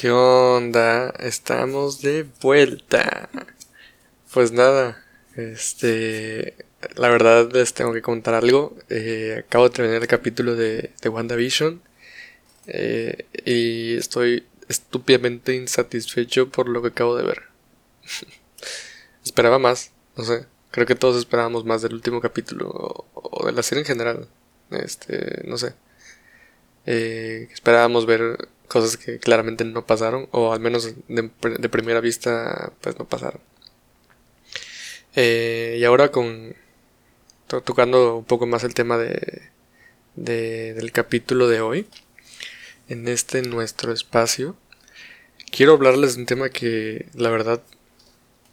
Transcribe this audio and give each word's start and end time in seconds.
¿Qué 0.00 0.10
onda? 0.10 1.10
Estamos 1.18 2.00
de 2.00 2.24
vuelta. 2.40 3.28
Pues 4.32 4.50
nada, 4.50 5.04
este, 5.36 6.56
la 6.96 7.10
verdad 7.10 7.50
les 7.52 7.74
tengo 7.74 7.92
que 7.92 8.00
contar 8.00 8.32
algo. 8.32 8.74
Eh, 8.88 9.44
acabo 9.46 9.64
de 9.68 9.74
terminar 9.74 10.00
el 10.00 10.08
capítulo 10.08 10.56
de, 10.56 10.94
de 11.02 11.08
WandaVision 11.10 11.82
eh, 12.66 13.26
y 13.44 13.98
estoy 13.98 14.46
estúpidamente 14.68 15.54
insatisfecho 15.54 16.48
por 16.48 16.70
lo 16.70 16.80
que 16.80 16.88
acabo 16.88 17.14
de 17.14 17.24
ver. 17.24 17.42
Esperaba 19.22 19.58
más, 19.58 19.92
no 20.16 20.24
sé. 20.24 20.46
Creo 20.70 20.86
que 20.86 20.94
todos 20.94 21.18
esperábamos 21.18 21.66
más 21.66 21.82
del 21.82 21.92
último 21.92 22.22
capítulo 22.22 22.70
o, 23.12 23.44
de 23.44 23.52
la 23.52 23.62
serie 23.62 23.82
en 23.82 23.86
general. 23.86 24.28
Este, 24.70 25.42
no 25.44 25.58
sé. 25.58 25.74
Eh, 26.86 27.48
esperábamos 27.52 28.06
ver 28.06 28.48
cosas 28.70 28.96
que 28.96 29.18
claramente 29.18 29.64
no 29.64 29.84
pasaron, 29.84 30.28
o 30.30 30.52
al 30.52 30.60
menos 30.60 30.94
de, 31.08 31.68
primera 31.68 32.00
vista, 32.00 32.72
pues 32.80 32.96
no 33.00 33.04
pasaron. 33.04 33.40
Eh, 35.16 35.76
y 35.80 35.84
ahora 35.84 36.12
con 36.12 36.54
tocando 37.64 38.18
un 38.18 38.24
poco 38.24 38.46
más 38.46 38.62
el 38.62 38.74
tema 38.74 38.96
de, 38.96 39.50
del 40.14 40.92
capítulo 40.92 41.48
de 41.48 41.60
hoy, 41.60 41.88
en 42.88 43.08
este 43.08 43.42
nuestro 43.42 43.92
espacio, 43.92 44.56
quiero 45.50 45.72
hablarles 45.72 46.14
de 46.14 46.20
un 46.20 46.26
tema 46.26 46.48
que 46.50 47.08
la 47.14 47.30
verdad, 47.30 47.60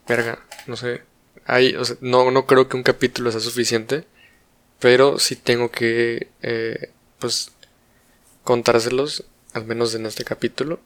verga, 0.07 0.39
no 0.65 0.77
sé, 0.77 1.03
hay, 1.45 1.75
no, 2.01 2.31
no 2.31 2.47
creo 2.47 2.67
que 2.67 2.77
un 2.77 2.81
capítulo 2.81 3.31
sea 3.31 3.39
suficiente, 3.39 4.05
pero 4.79 5.19
sí 5.19 5.35
tengo 5.35 5.69
que, 5.69 6.29
eh, 6.41 6.89
pues, 7.19 7.51
contárselos, 8.43 9.25
al 9.57 9.65
menos 9.65 9.93
en 9.95 10.05
este 10.05 10.23
capítulo. 10.23 10.79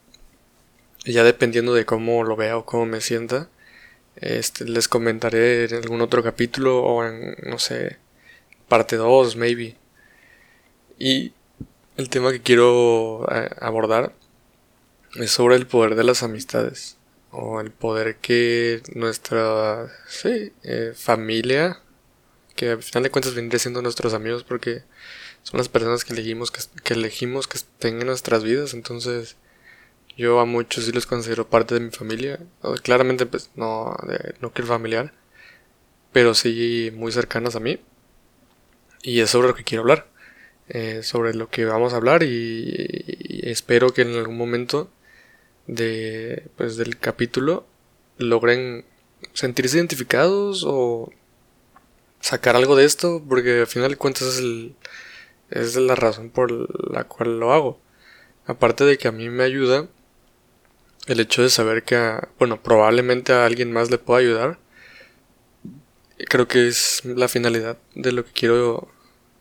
Ya 1.06 1.24
dependiendo 1.24 1.74
de 1.74 1.86
cómo 1.86 2.24
lo 2.24 2.36
vea 2.36 2.58
o 2.58 2.66
cómo 2.66 2.86
me 2.86 3.02
sienta, 3.02 3.50
este, 4.16 4.66
les 4.66 4.88
comentaré 4.88 5.66
en 5.66 5.76
algún 5.76 6.02
otro 6.02 6.24
capítulo 6.24 6.84
o 6.84 7.06
en, 7.06 7.36
no 7.44 7.60
sé, 7.60 7.98
parte 8.68 8.96
2, 8.96 9.36
maybe. 9.36 9.76
Y 11.00 11.34
el 11.98 12.10
tema 12.10 12.32
que 12.32 12.42
quiero 12.42 13.28
eh, 13.32 13.50
abordar 13.60 14.14
es 15.16 15.32
sobre 15.32 15.56
el 15.56 15.68
poder 15.68 15.96
de 15.96 16.04
las 16.04 16.24
amistades 16.24 16.98
o 17.32 17.60
el 17.62 17.72
poder 17.72 18.18
que 18.18 18.82
nuestra 18.94 19.88
eh, 20.24 20.94
familia, 20.96 21.80
que 22.56 22.72
al 22.72 22.84
final 22.84 23.04
de 23.04 23.12
cuentas 23.12 23.34
vendría 23.34 23.60
siendo 23.60 23.82
nuestros 23.82 24.14
amigos 24.14 24.44
porque 24.44 24.84
son 25.44 25.58
las 25.58 25.70
personas 25.70 26.06
que 26.06 26.14
elegimos 26.14 26.52
que, 26.52 26.94
elegimos 26.94 27.48
que 27.48 27.58
estén 27.58 28.00
en 28.02 28.08
nuestras 28.08 28.44
vidas 28.44 28.74
entonces 28.74 29.38
yo 30.18 30.40
a 30.40 30.46
muchos 30.46 30.86
sí 30.86 30.92
los 30.92 31.06
considero 31.06 31.50
parte 31.50 31.74
de 31.74 31.80
mi 31.80 31.90
familia. 31.90 32.38
Claramente 32.84 33.26
pues 33.26 33.50
no 33.56 33.96
de 34.08 34.36
núcleo 34.42 34.68
familiar 34.68 35.14
pero 36.12 36.34
sí 36.34 36.92
muy 36.94 37.12
cercanas 37.14 37.56
a 37.56 37.62
mí. 37.62 37.80
Y 39.02 39.22
es 39.22 39.30
sobre 39.30 39.48
lo 39.48 39.56
que 39.56 39.64
quiero 39.64 39.84
hablar 39.84 40.12
eh, 40.74 41.04
sobre 41.04 41.34
lo 41.34 41.50
que 41.50 41.66
vamos 41.66 41.92
a 41.92 41.98
hablar 41.98 42.24
y, 42.24 43.42
espero 43.44 43.94
que 43.94 44.04
en 44.04 44.16
algún 44.16 44.38
momento 44.38 44.90
de 45.68 46.48
pues 46.56 46.78
del 46.78 46.98
capítulo 46.98 47.66
logren 48.18 48.86
sentirse 49.34 49.78
identificados 49.78 50.64
o 50.66 51.12
sacar 52.22 52.56
algo 52.56 52.78
de 52.78 52.86
esto 52.86 53.22
porque 53.28 53.60
al 53.62 53.68
final 53.68 53.92
de 53.92 53.98
cuentas 53.98 54.24
es 54.30 54.38
el 54.40 54.76
es 55.52 55.76
la 55.76 55.96
razón 55.96 56.30
por 56.30 56.52
la 56.92 57.04
cual 57.06 57.40
lo 57.40 57.54
hago. 57.54 57.80
Aparte 58.46 58.84
de 58.84 58.98
que 58.98 59.08
a 59.08 59.12
mí 59.12 59.30
me 59.30 59.44
ayuda 59.44 59.88
el 61.08 61.20
hecho 61.20 61.42
de 61.42 61.50
saber 61.50 61.84
que, 61.84 62.20
bueno, 62.40 62.62
probablemente 62.62 63.34
a 63.34 63.46
alguien 63.46 63.72
más 63.72 63.90
le 63.92 63.98
pueda 63.98 64.20
ayudar. 64.20 64.60
Creo 66.30 66.48
que 66.48 66.68
es 66.68 67.04
la 67.06 67.28
finalidad 67.28 67.78
de 67.96 68.12
lo 68.12 68.26
que 68.26 68.32
quiero 68.32 68.88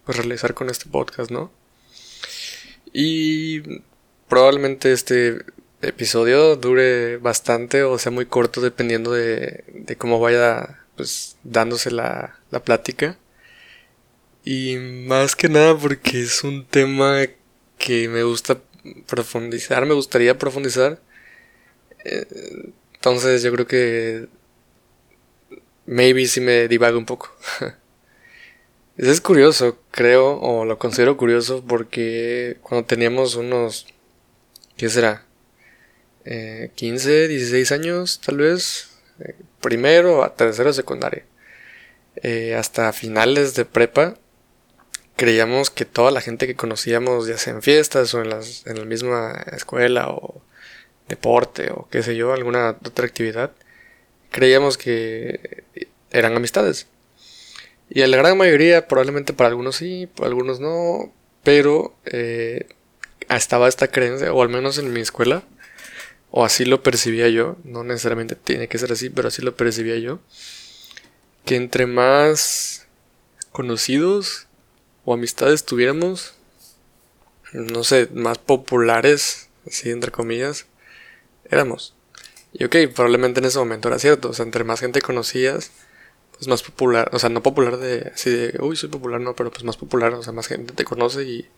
pues, 0.04 0.16
realizar 0.16 0.54
con 0.54 0.70
este 0.70 0.86
podcast, 0.88 1.30
¿no? 1.30 1.50
Y 2.92 3.82
probablemente 4.28 4.92
este 4.92 5.38
episodio 5.82 6.56
dure 6.56 7.16
bastante 7.18 7.84
o 7.84 7.98
sea 7.98 8.12
muy 8.12 8.26
corto 8.26 8.60
dependiendo 8.60 9.12
de, 9.12 9.64
de 9.68 9.96
cómo 9.96 10.20
vaya 10.20 10.80
pues 10.96 11.36
dándose 11.44 11.90
la, 11.90 12.38
la 12.50 12.62
plática. 12.62 13.16
Y 14.44 14.76
más 14.76 15.36
que 15.36 15.48
nada 15.48 15.76
porque 15.76 16.22
es 16.22 16.44
un 16.44 16.66
tema 16.66 17.26
que 17.78 18.08
me 18.08 18.22
gusta 18.22 18.60
profundizar, 19.06 19.86
me 19.86 19.94
gustaría 19.94 20.38
profundizar. 20.38 21.00
Eh, 22.04 22.72
entonces 22.94 23.42
yo 23.42 23.52
creo 23.52 23.66
que 23.66 24.28
maybe 25.86 26.26
si 26.26 26.40
me 26.40 26.68
divago 26.68 26.98
un 26.98 27.06
poco. 27.06 27.34
Es 28.96 29.22
curioso, 29.22 29.78
creo, 29.90 30.38
o 30.40 30.66
lo 30.66 30.78
considero 30.78 31.16
curioso 31.16 31.64
porque 31.66 32.58
cuando 32.60 32.86
teníamos 32.86 33.34
unos, 33.34 33.86
¿qué 34.76 34.90
será? 34.90 35.24
Eh, 36.26 36.70
15, 36.74 37.28
16 37.28 37.72
años, 37.72 38.20
tal 38.20 38.36
vez, 38.36 38.90
eh, 39.20 39.36
primero 39.62 40.22
a 40.22 40.34
tercero 40.34 40.74
secundaria, 40.74 41.24
eh, 42.16 42.54
hasta 42.54 42.92
finales 42.92 43.54
de 43.54 43.64
prepa, 43.64 44.18
creíamos 45.20 45.68
que 45.68 45.84
toda 45.84 46.10
la 46.10 46.22
gente 46.22 46.46
que 46.46 46.54
conocíamos, 46.54 47.26
ya 47.26 47.36
sea 47.36 47.52
en 47.52 47.60
fiestas 47.60 48.14
o 48.14 48.22
en, 48.22 48.30
la 48.30 48.84
misma 48.86 49.32
escuela 49.52 50.08
o 50.08 50.40
deporte 51.10 51.70
o 51.70 51.86
qué 51.90 52.02
sé 52.02 52.16
yo, 52.16 52.32
alguna 52.32 52.70
otra 52.70 53.04
actividad, 53.04 53.50
creíamos 54.30 54.78
que 54.78 55.64
eran 56.10 56.34
amistades. 56.34 56.86
Y 57.90 58.00
en 58.00 58.12
la 58.12 58.16
gran 58.16 58.38
mayoría, 58.38 58.88
probablemente 58.88 59.34
para 59.34 59.50
algunos 59.50 59.76
sí, 59.76 60.08
para 60.16 60.28
algunos 60.28 60.58
no, 60.58 61.12
pero 61.42 61.94
eh, 62.06 62.66
estaba 63.28 63.68
esta 63.68 63.88
creencia, 63.88 64.32
o 64.32 64.42
al 64.42 64.48
menos 64.48 64.78
en 64.78 64.90
mi 64.90 65.02
escuela, 65.02 65.42
o 66.30 66.46
así 66.46 66.64
lo 66.64 66.82
percibía 66.82 67.28
yo, 67.28 67.58
no 67.62 67.84
necesariamente 67.84 68.36
tiene 68.36 68.68
que 68.68 68.78
ser 68.78 68.90
así, 68.90 69.10
pero 69.10 69.28
así 69.28 69.42
lo 69.42 69.54
percibía 69.54 69.98
yo, 69.98 70.20
que 71.44 71.56
entre 71.56 71.84
más 71.84 72.86
conocidos 73.52 74.46
o 75.04 75.14
amistades 75.14 75.64
tuviéramos, 75.64 76.34
no 77.52 77.84
sé, 77.84 78.08
más 78.12 78.38
populares, 78.38 79.48
así 79.66 79.90
entre 79.90 80.12
comillas, 80.12 80.66
éramos. 81.50 81.94
Y 82.52 82.64
ok, 82.64 82.76
probablemente 82.94 83.40
en 83.40 83.46
ese 83.46 83.58
momento 83.58 83.88
era 83.88 83.98
cierto, 83.98 84.30
o 84.30 84.32
sea, 84.32 84.44
entre 84.44 84.64
más 84.64 84.80
gente 84.80 85.00
conocías, 85.00 85.70
pues 86.32 86.48
más 86.48 86.62
popular, 86.62 87.10
o 87.12 87.18
sea, 87.18 87.28
no 87.30 87.42
popular 87.42 87.76
de 87.78 88.12
así 88.14 88.30
de, 88.30 88.58
uy, 88.60 88.76
soy 88.76 88.88
popular, 88.88 89.20
no, 89.20 89.36
pero 89.36 89.50
pues 89.50 89.64
más 89.64 89.76
popular, 89.76 90.14
o 90.14 90.22
sea, 90.22 90.32
más 90.32 90.48
gente 90.48 90.72
te 90.74 90.84
conoce 90.84 91.24
y, 91.24 91.48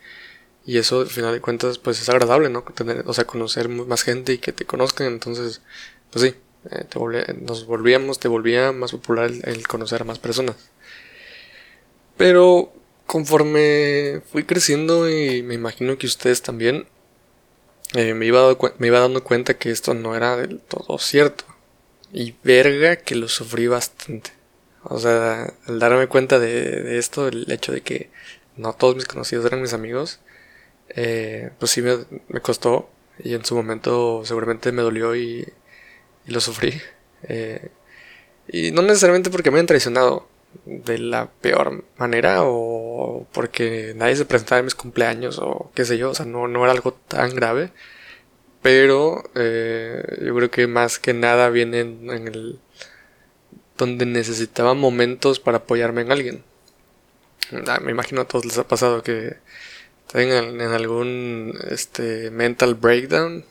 y 0.67 0.79
eso 0.79 1.01
al 1.01 1.07
final 1.09 1.33
de 1.33 1.41
cuentas 1.41 1.79
pues 1.79 2.01
es 2.01 2.09
agradable, 2.09 2.51
¿no? 2.51 2.63
Tener, 2.63 3.05
o 3.07 3.15
sea, 3.15 3.25
conocer 3.25 3.69
más 3.69 4.03
gente 4.03 4.35
y 4.35 4.39
que 4.39 4.53
te 4.53 4.65
conozcan, 4.67 5.07
entonces, 5.07 5.63
pues 6.11 6.25
sí, 6.25 6.35
eh, 6.71 6.85
te 6.85 7.35
nos 7.35 7.67
volvíamos, 7.67 8.19
te 8.21 8.29
volvía 8.29 8.73
más 8.73 8.93
popular 8.93 9.31
el 9.45 9.67
conocer 9.67 10.03
a 10.03 10.05
más 10.05 10.19
personas. 10.19 10.57
Pero 12.17 12.73
conforme 13.13 14.23
fui 14.33 14.45
creciendo 14.45 15.07
y 15.11 15.43
me 15.43 15.53
imagino 15.53 15.99
que 15.99 16.07
ustedes 16.07 16.41
también, 16.41 16.87
eh, 17.93 18.15
me, 18.15 18.25
iba 18.25 18.57
me 18.79 18.87
iba 18.87 19.01
dando 19.01 19.23
cuenta 19.23 19.59
que 19.59 19.71
esto 19.71 19.93
no 19.93 20.17
era 20.17 20.35
del 20.39 20.61
todo 20.61 20.97
cierto. 20.99 21.45
Y 22.11 22.35
verga 22.43 22.97
que 22.97 23.15
lo 23.15 23.29
sufrí 23.29 23.67
bastante. 23.67 24.31
O 24.85 24.99
sea, 24.99 25.53
al 25.67 25.79
darme 25.79 26.07
cuenta 26.07 26.39
de, 26.39 26.97
esto, 26.99 27.29
el 27.29 27.53
hecho 27.53 27.73
de 27.73 27.83
que 27.83 28.09
no 28.57 28.73
todos 28.73 28.97
mis 28.97 29.05
conocidos 29.05 29.45
eran 29.45 29.61
mis 29.61 29.75
amigos, 29.75 30.21
eh, 30.89 31.51
pues 31.59 31.71
sí 31.73 31.83
me, 31.83 32.41
costó. 32.41 32.89
Y 33.23 33.35
en 33.35 33.45
su 33.45 33.55
momento 33.55 34.23
seguramente 34.25 34.73
me 34.73 34.81
dolió 34.81 35.15
y, 35.15 35.47
lo 36.27 36.41
sufrí. 36.41 36.81
Eh, 37.25 37.69
y 38.49 38.71
no 38.73 38.81
necesariamente 38.81 39.29
porque 39.29 39.51
me 39.51 39.59
hayan 39.59 39.67
traicionado, 39.67 40.29
de 40.65 40.99
la 40.99 41.31
peor 41.31 41.85
manera 41.97 42.43
o 42.45 43.27
porque 43.33 43.95
nadie 43.97 44.17
se 44.17 44.25
presentaba 44.25 44.61
en 44.61 44.67
mis 44.67 44.75
cumpleaños 44.75 45.39
o 45.39 45.71
qué 45.75 45.85
sé 45.85 45.99
yo, 45.99 46.11
o 46.11 46.15
sea, 46.15 46.27
no, 46.27 46.49
no 46.49 46.63
era 46.65 46.73
algo 46.73 46.93
tan 47.09 47.35
grave. 47.35 47.71
Pero 48.63 49.25
eh, 49.35 50.21
yo 50.25 50.35
creo 50.37 50.51
que 50.51 50.67
más 50.69 50.99
que 50.99 51.15
nada 51.15 51.51
viene 51.51 51.81
en, 51.81 52.29
el... 52.29 52.61
donde 53.77 54.07
necesitaba 54.07 54.75
momentos 54.75 55.41
para 55.41 55.59
apoyarme 55.59 56.03
en 56.03 56.13
alguien. 56.13 56.45
Ah, 57.67 57.81
me 57.81 57.91
imagino 57.93 58.23
a 58.23 58.25
todos 58.27 58.45
les 58.47 58.59
ha 58.59 58.69
pasado 58.69 59.03
que 59.03 59.37
están 60.07 60.23
en, 60.23 60.61
algún 60.61 61.59
este, 61.71 62.31
mental 62.31 62.75
breakdown 62.75 63.45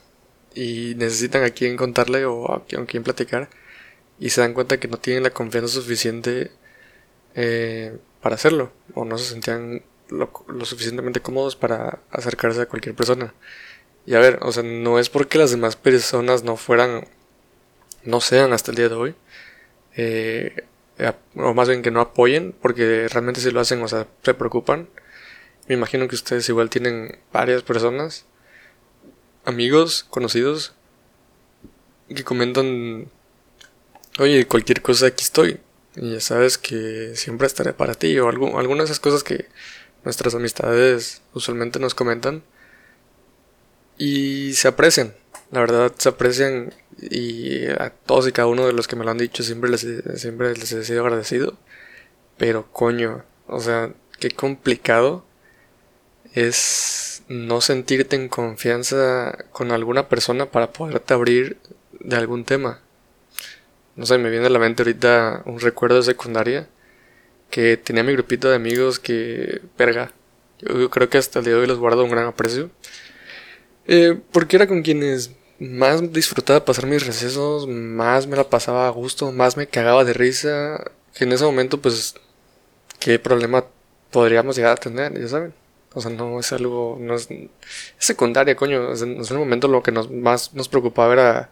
y 0.55 0.95
necesitan 0.95 1.43
a 1.43 1.51
quien 1.51 1.77
contarle 1.77 2.25
o 2.25 2.51
a 2.51 2.57
a 2.57 2.85
quien 2.85 3.03
platicar 3.03 3.49
y 4.21 4.29
se 4.29 4.41
dan 4.41 4.53
cuenta 4.53 4.79
que 4.79 4.87
no 4.87 4.97
tienen 4.97 5.23
la 5.23 5.31
confianza 5.31 5.73
suficiente 5.73 6.51
eh, 7.35 7.97
para 8.21 8.35
hacerlo 8.35 8.71
o 8.93 9.05
no 9.05 9.17
se 9.17 9.25
sentían 9.25 9.83
lo, 10.09 10.31
suficientemente 10.65 11.21
cómodos 11.21 11.55
para 11.55 11.99
acercarse 12.11 12.61
a 12.61 12.65
cualquier 12.67 12.95
persona. 12.95 13.33
Y 14.05 14.15
a 14.15 14.19
ver, 14.19 14.39
o 14.41 14.51
sea, 14.51 14.63
no 14.63 14.99
es 14.99 15.09
porque 15.09 15.37
las 15.37 15.51
demás 15.51 15.75
personas 15.75 16.43
no 16.43 16.57
fueran, 16.57 17.07
no 18.03 18.21
sean 18.21 18.53
hasta 18.53 18.71
el 18.71 18.77
día 18.77 18.89
de 18.89 18.95
hoy, 18.95 19.15
eh, 19.95 20.65
o 21.35 21.53
más 21.53 21.67
bien 21.67 21.81
que 21.81 21.91
no 21.91 22.01
apoyen, 22.01 22.53
porque 22.61 23.07
realmente 23.09 23.41
si 23.41 23.51
lo 23.51 23.59
hacen, 23.59 23.81
o 23.81 23.87
sea, 23.87 24.07
se 24.23 24.33
preocupan. 24.33 24.89
Me 25.67 25.75
imagino 25.75 26.07
que 26.07 26.15
ustedes 26.15 26.49
igual 26.49 26.69
tienen 26.69 27.19
varias 27.31 27.63
personas, 27.63 28.25
amigos, 29.45 30.05
conocidos, 30.09 30.73
que 32.13 32.23
comentan, 32.23 33.09
oye, 34.19 34.45
cualquier 34.47 34.81
cosa 34.81 35.07
aquí 35.07 35.23
estoy. 35.23 35.59
Y 35.95 36.13
ya 36.13 36.19
sabes 36.19 36.57
que 36.57 37.13
siempre 37.15 37.47
estaré 37.47 37.73
para 37.73 37.95
ti. 37.95 38.17
O 38.19 38.29
algo, 38.29 38.59
algunas 38.59 38.87
de 38.87 38.93
esas 38.93 38.99
cosas 38.99 39.23
que 39.23 39.47
nuestras 40.03 40.35
amistades 40.35 41.21
usualmente 41.33 41.79
nos 41.79 41.95
comentan. 41.95 42.43
Y 43.97 44.53
se 44.53 44.67
aprecian. 44.67 45.13
La 45.51 45.59
verdad 45.59 45.91
se 45.97 46.09
aprecian. 46.09 46.73
Y 46.99 47.67
a 47.67 47.91
todos 48.05 48.27
y 48.27 48.31
cada 48.31 48.47
uno 48.47 48.67
de 48.67 48.73
los 48.73 48.87
que 48.87 48.95
me 48.95 49.05
lo 49.05 49.11
han 49.11 49.17
dicho 49.17 49.43
siempre 49.43 49.69
les, 49.69 49.85
siempre 50.15 50.55
les 50.55 50.71
he 50.71 50.83
sido 50.83 51.01
agradecido. 51.01 51.57
Pero 52.37 52.71
coño, 52.71 53.23
o 53.47 53.59
sea, 53.59 53.93
qué 54.19 54.31
complicado 54.31 55.25
es 56.33 57.23
no 57.27 57.61
sentirte 57.61 58.15
en 58.15 58.29
confianza 58.29 59.45
con 59.51 59.71
alguna 59.71 60.09
persona 60.09 60.47
para 60.47 60.71
poderte 60.71 61.13
abrir 61.13 61.57
de 61.99 62.15
algún 62.15 62.45
tema. 62.45 62.81
No 63.95 64.05
sé, 64.05 64.17
me 64.17 64.29
viene 64.29 64.47
a 64.47 64.49
la 64.49 64.59
mente 64.59 64.83
ahorita 64.83 65.43
un 65.45 65.59
recuerdo 65.59 65.97
de 65.97 66.03
secundaria 66.03 66.67
que 67.49 67.77
tenía 67.77 68.03
mi 68.03 68.13
grupito 68.13 68.49
de 68.49 68.55
amigos 68.55 68.99
que, 68.99 69.61
verga, 69.77 70.13
yo, 70.59 70.89
creo 70.89 71.09
que 71.09 71.17
hasta 71.17 71.39
el 71.39 71.45
día 71.45 71.55
de 71.55 71.61
hoy 71.61 71.67
los 71.67 71.79
guardo 71.79 72.03
un 72.03 72.11
gran 72.11 72.25
aprecio. 72.25 72.71
Eh, 73.87 74.19
porque 74.31 74.55
era 74.55 74.67
con 74.67 74.81
quienes 74.81 75.31
más 75.59 76.11
disfrutaba 76.13 76.65
pasar 76.65 76.87
mis 76.87 77.05
recesos, 77.05 77.67
más 77.67 78.27
me 78.27 78.37
la 78.37 78.49
pasaba 78.49 78.87
a 78.87 78.91
gusto, 78.91 79.31
más 79.31 79.57
me 79.57 79.67
cagaba 79.67 80.03
de 80.03 80.13
risa. 80.13 80.91
En 81.19 81.31
ese 81.31 81.43
momento, 81.43 81.81
pues, 81.81 82.15
qué 82.99 83.19
problema 83.19 83.65
podríamos 84.11 84.55
llegar 84.55 84.73
a 84.73 84.75
tener, 84.77 85.19
ya 85.19 85.27
saben. 85.27 85.53
O 85.93 86.01
sea, 86.01 86.11
no 86.11 86.39
es 86.39 86.53
algo, 86.53 86.97
no 86.99 87.15
es, 87.15 87.27
secundaria, 87.97 88.55
coño. 88.55 88.93
en 88.93 89.21
ese 89.21 89.33
momento 89.33 89.67
lo 89.67 89.83
que 89.83 89.91
nos, 89.91 90.09
más 90.09 90.53
nos 90.53 90.69
preocupaba 90.69 91.13
era 91.13 91.49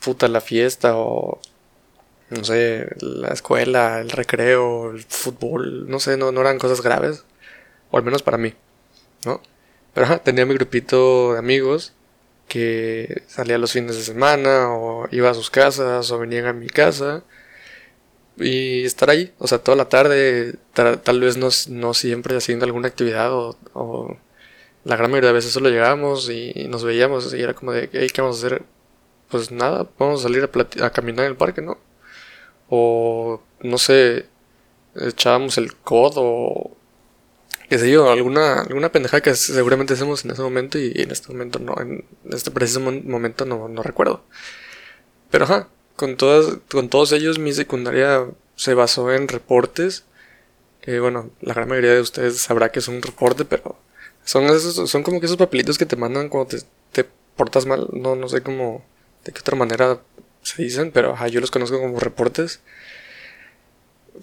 puta 0.00 0.28
la 0.28 0.40
fiesta 0.40 0.96
o 0.96 1.40
no 2.30 2.44
sé, 2.44 2.88
la 3.00 3.28
escuela, 3.28 4.00
el 4.00 4.10
recreo, 4.10 4.90
el 4.90 5.02
fútbol, 5.02 5.88
no 5.88 5.98
sé, 6.00 6.16
no, 6.16 6.32
no 6.32 6.40
eran 6.42 6.58
cosas 6.58 6.82
graves, 6.82 7.24
o 7.90 7.96
al 7.96 8.04
menos 8.04 8.22
para 8.22 8.38
mí, 8.38 8.54
¿no? 9.24 9.40
Pero 9.94 10.20
tenía 10.20 10.46
mi 10.46 10.54
grupito 10.54 11.32
de 11.32 11.38
amigos 11.38 11.94
que 12.48 13.22
salía 13.28 13.58
los 13.58 13.72
fines 13.72 13.96
de 13.96 14.02
semana 14.02 14.72
o 14.74 15.08
iba 15.12 15.30
a 15.30 15.34
sus 15.34 15.50
casas 15.50 16.10
o 16.10 16.18
venían 16.18 16.46
a 16.46 16.52
mi 16.52 16.68
casa 16.68 17.22
y 18.36 18.84
estar 18.84 19.10
ahí, 19.10 19.32
o 19.38 19.46
sea, 19.48 19.58
toda 19.58 19.76
la 19.76 19.88
tarde, 19.88 20.54
tal 20.74 21.20
vez 21.20 21.36
no, 21.36 21.48
no, 21.68 21.94
siempre 21.94 22.36
haciendo 22.36 22.64
alguna 22.66 22.88
actividad 22.88 23.32
o, 23.32 23.56
o, 23.74 24.16
la 24.84 24.96
gran 24.96 25.10
mayoría 25.10 25.28
de 25.28 25.34
veces 25.34 25.52
solo 25.52 25.70
llegábamos 25.70 26.30
y 26.30 26.66
nos 26.68 26.84
veíamos 26.84 27.34
y 27.34 27.42
era 27.42 27.54
como 27.54 27.72
de, 27.72 27.90
hey, 27.92 28.08
¿qué 28.12 28.22
vamos 28.22 28.42
a 28.42 28.46
hacer? 28.46 28.62
Pues 29.30 29.50
nada, 29.50 29.88
vamos 29.98 30.20
a 30.20 30.22
salir 30.24 30.48
a, 30.82 30.90
caminar 30.90 31.24
en 31.26 31.32
el 31.32 31.36
parque, 31.36 31.62
¿no? 31.62 31.78
O 32.68 33.42
no 33.62 33.78
sé, 33.78 34.26
echábamos 34.96 35.58
el 35.58 35.74
codo 35.76 36.22
o 36.22 36.76
qué 37.68 37.78
sé 37.78 37.90
yo, 37.90 38.10
alguna, 38.10 38.62
alguna 38.62 38.90
pendejada 38.90 39.22
que 39.22 39.34
seguramente 39.34 39.94
hacemos 39.94 40.24
en 40.24 40.30
ese 40.32 40.42
momento 40.42 40.78
y 40.78 40.92
en 40.96 41.10
este 41.10 41.32
momento 41.32 41.58
no, 41.58 41.74
en 41.80 42.04
este 42.30 42.50
preciso 42.50 42.80
momento 42.80 43.44
no, 43.44 43.68
no 43.68 43.82
recuerdo. 43.82 44.22
Pero 45.30 45.44
ajá, 45.44 45.68
con, 45.96 46.16
todas, 46.16 46.58
con 46.70 46.88
todos 46.88 47.12
ellos 47.12 47.38
mi 47.38 47.52
secundaria 47.52 48.26
se 48.56 48.74
basó 48.74 49.12
en 49.12 49.28
reportes. 49.28 50.04
Que 50.80 51.00
bueno, 51.00 51.30
la 51.42 51.54
gran 51.54 51.68
mayoría 51.68 51.94
de 51.94 52.00
ustedes 52.00 52.38
sabrá 52.40 52.70
que 52.72 52.78
es 52.78 52.88
un 52.88 53.02
reporte, 53.02 53.44
pero 53.44 53.76
son 54.24 54.44
esos, 54.44 54.90
son 54.90 55.02
como 55.02 55.20
que 55.20 55.26
esos 55.26 55.36
papelitos 55.36 55.76
que 55.78 55.86
te 55.86 55.96
mandan 55.96 56.28
cuando 56.28 56.56
te, 56.56 56.62
te 56.92 57.08
portas 57.36 57.66
mal. 57.66 57.88
No, 57.92 58.16
no 58.16 58.28
sé 58.28 58.42
cómo 58.42 58.84
de 59.24 59.32
qué 59.32 59.40
otra 59.40 59.56
manera 59.56 60.00
se 60.42 60.62
dicen, 60.62 60.90
pero 60.92 61.16
yo 61.28 61.40
los 61.40 61.50
conozco 61.50 61.80
como 61.80 61.98
reportes. 62.00 62.60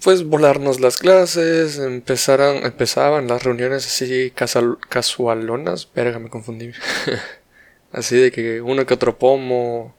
Pues 0.02 0.24
volarnos 0.24 0.80
las 0.80 0.98
clases, 0.98 1.78
empezaran, 1.78 2.64
empezaban 2.64 3.28
las 3.28 3.42
reuniones 3.42 3.86
así 3.86 4.32
casualonas, 4.88 5.88
verga, 5.94 6.18
me 6.18 6.28
confundí. 6.28 6.72
así 7.92 8.16
de 8.16 8.30
que 8.30 8.60
uno 8.60 8.84
que 8.84 8.94
otro 8.94 9.18
pomo, 9.18 9.96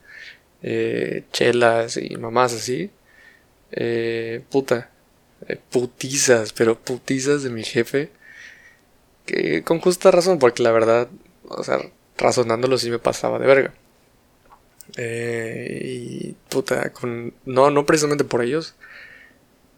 eh, 0.61 1.23
chelas 1.31 1.97
y 1.97 2.15
mamás 2.17 2.53
así. 2.53 2.91
Eh, 3.71 4.41
puta, 4.49 4.91
eh, 5.47 5.57
putizas, 5.71 6.53
pero 6.53 6.79
putizas 6.79 7.44
de 7.44 7.49
mi 7.49 7.63
jefe. 7.63 8.11
Que 9.25 9.63
con 9.63 9.79
justa 9.79 10.11
razón, 10.11 10.39
porque 10.39 10.63
la 10.63 10.71
verdad, 10.71 11.09
o 11.49 11.63
sea, 11.63 11.79
razonándolo 12.17 12.77
sí 12.77 12.89
me 12.89 12.99
pasaba 12.99 13.39
de 13.39 13.47
verga. 13.47 13.73
Eh, 14.95 15.81
y 15.83 16.35
puta, 16.49 16.91
con, 16.91 17.33
no, 17.45 17.69
no 17.71 17.85
precisamente 17.85 18.23
por 18.23 18.41
ellos, 18.41 18.75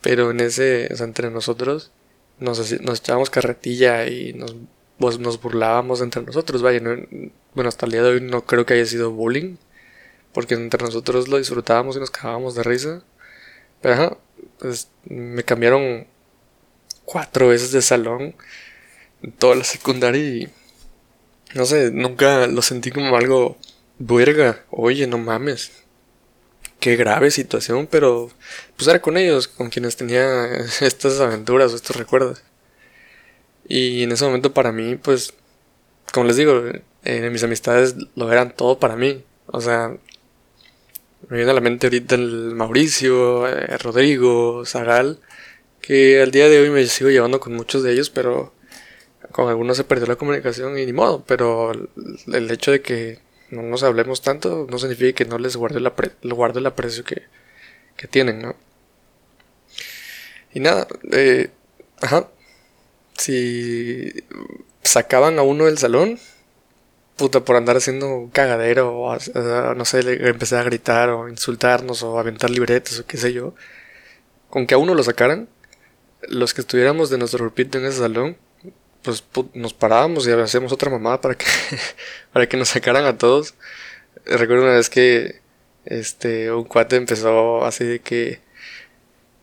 pero 0.01 0.31
en 0.31 0.39
ese, 0.39 0.89
o 0.91 0.95
sea, 0.95 1.05
entre 1.05 1.29
nosotros, 1.31 1.91
nos, 2.39 2.81
nos 2.81 2.99
echábamos 2.99 3.29
carretilla 3.29 4.07
y 4.07 4.33
nos, 4.33 4.55
pues, 4.97 5.19
nos 5.19 5.41
burlábamos 5.41 6.01
entre 6.01 6.21
nosotros. 6.21 6.61
Vaya, 6.61 6.81
bueno, 7.53 7.69
hasta 7.69 7.85
el 7.85 7.91
día 7.91 8.03
de 8.03 8.09
hoy 8.09 8.21
no 8.21 8.45
creo 8.45 8.65
que 8.65 8.75
haya 8.75 8.85
sido 8.85 9.11
bullying, 9.11 9.57
porque 10.33 10.55
entre 10.55 10.83
nosotros 10.83 11.27
lo 11.27 11.37
disfrutábamos 11.37 11.97
y 11.97 11.99
nos 11.99 12.11
cagábamos 12.11 12.55
de 12.55 12.63
risa. 12.63 13.03
Pero 13.81 14.19
pues 14.59 14.89
me 15.05 15.43
cambiaron 15.43 16.07
cuatro 17.05 17.47
veces 17.47 17.71
de 17.71 17.81
salón 17.81 18.35
en 19.21 19.31
toda 19.33 19.55
la 19.55 19.63
secundaria 19.63 20.21
y 20.21 20.49
no 21.55 21.65
sé, 21.65 21.91
nunca 21.91 22.47
lo 22.47 22.61
sentí 22.61 22.91
como 22.91 23.15
algo 23.17 23.57
Verga, 23.99 24.63
oye, 24.71 25.07
no 25.07 25.17
mames. 25.17 25.71
Qué 26.79 26.95
grave 26.95 27.31
situación, 27.31 27.87
pero 27.87 28.29
pues 28.77 28.87
era 28.87 29.01
con 29.01 29.17
ellos, 29.17 29.49
con 29.49 29.69
quienes 29.69 29.97
tenía 29.97 30.45
estas 30.81 31.19
aventuras 31.19 31.73
o 31.73 31.75
estos 31.75 31.97
recuerdos. 31.97 32.41
Y 33.67 34.03
en 34.03 34.11
ese 34.13 34.25
momento 34.25 34.53
para 34.53 34.71
mí, 34.71 34.95
pues, 34.95 35.33
como 36.13 36.27
les 36.27 36.37
digo, 36.37 36.63
eh, 37.03 37.29
mis 37.29 37.43
amistades 37.43 37.95
lo 38.15 38.31
eran 38.31 38.55
todo 38.55 38.79
para 38.79 38.95
mí. 38.95 39.23
O 39.47 39.61
sea, 39.61 39.97
me 41.29 41.37
viene 41.37 41.51
a 41.51 41.53
la 41.55 41.61
mente 41.61 41.87
ahorita 41.87 42.15
el 42.15 42.55
Mauricio, 42.55 43.47
eh, 43.47 43.77
Rodrigo, 43.79 44.65
Zagal, 44.65 45.19
que 45.81 46.21
al 46.21 46.31
día 46.31 46.49
de 46.49 46.61
hoy 46.61 46.69
me 46.69 46.85
sigo 46.87 47.09
llevando 47.09 47.39
con 47.41 47.53
muchos 47.55 47.83
de 47.83 47.93
ellos, 47.93 48.09
pero 48.09 48.53
con 49.31 49.49
algunos 49.49 49.77
se 49.77 49.83
perdió 49.83 50.07
la 50.07 50.15
comunicación 50.17 50.77
y 50.79 50.85
ni 50.85 50.93
modo. 50.93 51.23
Pero 51.27 51.71
el 51.73 52.51
hecho 52.51 52.71
de 52.71 52.81
que 52.81 53.19
no 53.51 53.63
nos 53.63 53.83
hablemos 53.83 54.21
tanto, 54.21 54.67
no 54.69 54.79
significa 54.79 55.13
que 55.13 55.25
no 55.25 55.37
les 55.37 55.55
guarde, 55.55 55.79
el, 55.79 56.33
guarde 56.33 56.59
el 56.59 56.65
aprecio 56.65 57.03
que, 57.03 57.23
que 57.95 58.07
tienen, 58.07 58.41
¿no? 58.41 58.55
Y 60.53 60.59
nada, 60.59 60.87
eh, 61.11 61.51
ajá, 62.01 62.29
si 63.17 64.23
sacaban 64.83 65.39
a 65.39 65.43
uno 65.43 65.65
del 65.65 65.77
salón, 65.77 66.19
puta, 67.17 67.41
por 67.41 67.55
andar 67.55 67.77
haciendo 67.77 68.29
cagadero, 68.33 68.97
o 68.97 69.17
no 69.75 69.85
sé, 69.85 69.99
empezar 70.27 70.61
a 70.61 70.63
gritar 70.63 71.09
o 71.09 71.29
insultarnos 71.29 72.01
o 72.03 72.17
aventar 72.19 72.49
libretos 72.49 72.99
o 72.99 73.05
qué 73.05 73.17
sé 73.17 73.33
yo, 73.33 73.53
con 74.49 74.65
que 74.67 74.75
a 74.75 74.77
uno 74.77 74.95
lo 74.95 75.03
sacaran, 75.03 75.49
los 76.27 76.53
que 76.53 76.61
estuviéramos 76.61 77.09
de 77.09 77.17
nuestro 77.17 77.39
grupito 77.39 77.77
en 77.77 77.85
ese 77.85 77.99
salón, 77.99 78.37
pues 79.01 79.23
nos 79.53 79.73
parábamos 79.73 80.27
y 80.27 80.31
hacíamos 80.31 80.71
otra 80.71 80.89
mamada 80.89 81.21
para 81.21 81.35
que, 81.35 81.45
para 82.33 82.47
que 82.47 82.57
nos 82.57 82.69
sacaran 82.69 83.05
a 83.05 83.17
todos. 83.17 83.55
Recuerdo 84.25 84.63
una 84.63 84.73
vez 84.73 84.89
que 84.89 85.41
este 85.85 86.51
un 86.51 86.65
cuate 86.65 86.97
empezó 86.97 87.65
así 87.65 87.85
de 87.85 87.99
que 87.99 88.41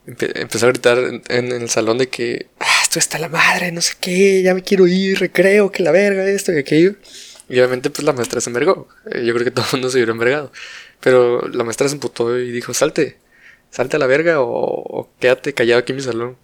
empezó 0.07 0.67
a 0.67 0.69
gritar 0.69 0.99
en, 1.29 1.53
el 1.53 1.69
salón 1.69 1.99
de 1.99 2.09
que 2.09 2.47
ah, 2.61 2.79
esto 2.83 2.99
está 2.99 3.19
la 3.19 3.29
madre, 3.29 3.73
no 3.73 3.81
sé 3.81 3.95
qué, 4.01 4.43
ya 4.43 4.55
me 4.55 4.63
quiero 4.63 4.87
ir, 4.87 5.19
recreo, 5.19 5.73
que 5.73 5.83
la 5.83 5.91
verga, 5.91 6.29
esto 6.29 6.53
y 6.53 6.59
aquello. 6.59 6.95
Y 7.49 7.59
obviamente 7.59 7.91
pues 7.91 8.05
la 8.05 8.13
maestra 8.13 8.41
se 8.41 8.51
envergó. 8.51 8.89
Eh, 9.11 9.25
yo 9.25 9.33
creo 9.35 9.45
que 9.45 9.51
todo 9.53 9.65
el 9.67 9.73
mundo 9.73 9.91
se 9.91 9.99
hubiera 9.99 10.13
envergado. 10.13 10.53
Pero 11.01 11.49
la 11.49 11.65
maestra 11.65 11.89
se 11.89 11.95
emputó 11.95 12.39
y 12.39 12.51
dijo, 12.51 12.75
salte, 12.75 13.19
salte 13.71 13.97
a 13.97 13.99
la 13.99 14.07
verga 14.07 14.41
o, 14.41 14.49
o 14.49 15.11
quédate 15.21 15.55
callado 15.55 15.81
aquí 15.81 15.93
en 15.93 15.97
mi 15.97 16.03
salón. 16.03 16.37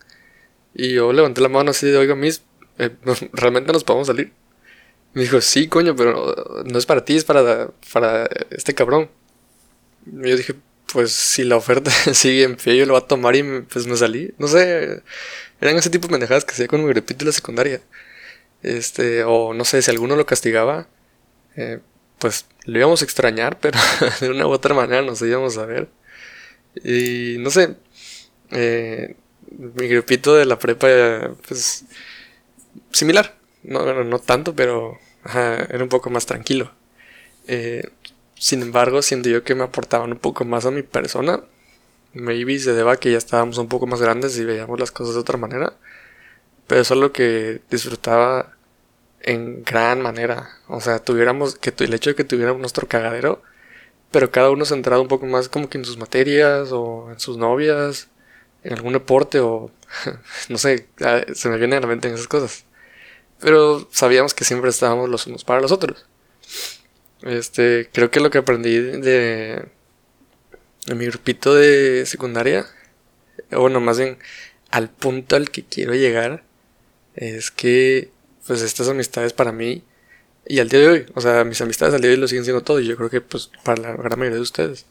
Y 0.75 0.95
yo 0.95 1.13
levanté 1.13 1.41
la 1.41 1.49
mano 1.49 1.71
así 1.71 1.87
de, 1.87 1.97
oiga, 1.97 2.15
mis, 2.15 2.43
eh, 2.83 2.91
¿realmente 3.33 3.73
nos 3.73 3.85
podemos 3.85 4.07
salir? 4.09 4.33
Me 5.15 5.23
dijo, 5.23 5.41
sí, 5.41 5.69
coño, 5.69 5.95
pero 5.97 6.65
no 6.65 6.79
es 6.79 6.87
para 6.87 7.05
ti, 7.05 7.17
es 7.17 7.25
para, 7.25 7.71
para 7.93 8.29
este 8.51 8.75
cabrón. 8.75 9.11
Yo 10.07 10.37
dije, 10.37 10.55
pues 10.93 11.13
si 11.13 11.45
la 11.45 11.57
oferta 11.57 11.91
sigue 12.15 12.45
en 12.45 12.57
pie, 12.57 12.77
yo 12.77 12.87
lo 12.87 12.95
voy 12.95 13.03
a 13.03 13.07
tomar 13.07 13.37
y 13.37 13.43
pues 13.63 13.87
me 13.87 13.97
salí. 13.97 14.35
No 14.39 14.49
sé, 14.49 15.03
eran 15.61 15.77
ese 15.77 15.91
tipo 15.91 16.09
de 16.09 16.13
pendejadas 16.13 16.45
que 16.45 16.53
hacía 16.53 16.69
con 16.69 16.85
mi 16.85 16.93
repito 16.93 17.25
en 17.25 17.29
la 17.29 17.33
secundaria. 17.33 17.83
Este, 18.63 19.25
o 19.25 19.55
no 19.55 19.65
sé, 19.65 19.83
si 19.83 19.91
alguno 19.91 20.17
lo 20.17 20.27
castigaba, 20.27 20.89
eh, 21.57 21.81
pues 22.19 22.47
lo 22.65 22.79
íbamos 22.79 23.03
a 23.03 23.05
extrañar, 23.05 23.59
pero 23.61 23.79
de 24.21 24.31
una 24.31 24.47
u 24.47 24.51
otra 24.51 24.75
manera 24.75 25.03
nos 25.03 25.21
íbamos 25.23 25.59
a 25.59 25.67
ver. 25.67 25.89
Y 26.85 27.37
no 27.39 27.51
sé, 27.51 27.77
eh, 28.53 29.17
mi 29.51 29.89
grupito 29.89 30.35
de 30.35 30.47
la 30.47 30.59
prepa, 30.59 30.89
pues 31.49 31.85
similar, 32.91 33.35
no, 33.63 34.05
no 34.05 34.19
tanto, 34.19 34.55
pero 34.55 34.99
era 35.25 35.83
un 35.83 35.89
poco 35.89 36.11
más 36.11 36.27
tranquilo. 36.27 36.73
Eh, 37.47 37.83
sin 38.35 38.63
embargo, 38.63 39.03
siento 39.03 39.29
yo 39.29 39.45
que 39.45 39.55
me 39.55 39.65
aportaban 39.65 40.13
un 40.13 40.19
poco 40.19 40.45
más 40.45 40.67
a 40.67 40.71
mi 40.71 40.83
persona. 40.83 41.43
Maybe 42.15 42.59
se 42.59 42.73
deba 42.73 42.97
que 42.97 43.13
ya 43.13 43.19
estábamos 43.19 43.59
un 43.59 43.69
poco 43.69 43.87
más 43.87 44.01
grandes 44.01 44.37
y 44.39 44.45
veíamos 44.45 44.79
las 44.81 44.91
cosas 44.91 45.15
de 45.15 45.21
otra 45.21 45.39
manera. 45.39 45.75
Pero 46.67 46.81
eso 46.81 46.95
es 46.95 47.01
lo 47.01 47.13
que 47.13 47.61
disfrutaba 47.71 48.57
en 49.23 49.65
gran 49.65 50.01
manera. 50.03 50.51
O 50.69 50.81
sea, 50.81 50.99
tuviéramos 50.99 51.57
que 51.57 51.73
el 51.85 51.95
hecho 51.95 52.11
de 52.11 52.17
que 52.17 52.25
tuviéramos 52.25 52.61
nuestro 52.61 52.89
cagadero, 52.89 53.43
pero 54.11 54.31
cada 54.31 54.51
uno 54.51 54.65
centrado 54.65 55.03
un 55.03 55.09
poco 55.09 55.27
más 55.27 55.49
como 55.49 55.69
que 55.69 55.79
en 55.79 55.85
sus 55.85 55.99
materias 55.99 56.71
o 56.73 57.11
en 57.11 57.21
sus 57.21 57.37
novias, 57.39 58.09
en 58.65 58.75
algún 58.75 58.95
deporte 58.95 59.41
o 59.41 59.71
no 60.49 60.59
sé, 60.59 60.89
se 61.35 61.49
me 61.49 61.59
viene 61.59 61.77
a 61.77 61.81
la 61.81 61.87
mente 61.87 62.09
en 62.09 62.15
esas 62.15 62.29
cosas. 62.29 62.65
Pero 63.41 63.89
sabíamos 63.91 64.35
que 64.35 64.45
siempre 64.45 64.71
estábamos 64.71 65.09
los 65.09 65.27
unos 65.27 65.45
para 65.45 65.61
los 65.61 65.73
otros. 65.73 66.07
Este, 67.23 67.89
creo 67.93 68.11
que 68.11 68.21
lo 68.21 68.31
que 68.31 68.39
aprendí 68.39 68.79
de, 68.79 69.65
de 70.87 70.95
mi 70.95 71.07
grupito 71.07 71.55
de 71.55 72.05
secundaria, 72.07 72.67
bueno, 73.51 73.81
más 73.81 73.99
bien 73.99 74.19
al 74.71 74.91
punto 74.91 75.37
al 75.37 75.51
que 75.51 75.65
quiero 75.65 75.95
llegar, 75.95 76.45
es 77.15 77.51
que 77.51 78.11
pues 78.47 78.63
estas 78.63 78.89
amistades 78.89 79.33
para 79.33 79.53
mí 79.53 79.85
y 80.47 80.59
al 80.59 80.69
día 80.69 80.81
de 80.81 80.89
hoy, 80.89 81.07
o 81.15 81.21
sea, 81.21 81.45
mis 81.45 81.61
amistades 81.61 81.95
al 81.95 82.01
día 82.01 82.11
de 82.11 82.17
hoy 82.17 82.21
lo 82.21 82.29
siguen 82.29 82.45
siendo 82.45 82.63
todo 82.63 82.81
y 82.81 82.87
yo 82.87 82.97
creo 82.97 83.11
que 83.11 83.21
pues 83.21 83.51
para 83.65 83.81
la 83.81 83.93
gran 83.97 84.19
mayoría 84.19 84.37
de 84.37 84.43
ustedes. 84.43 84.87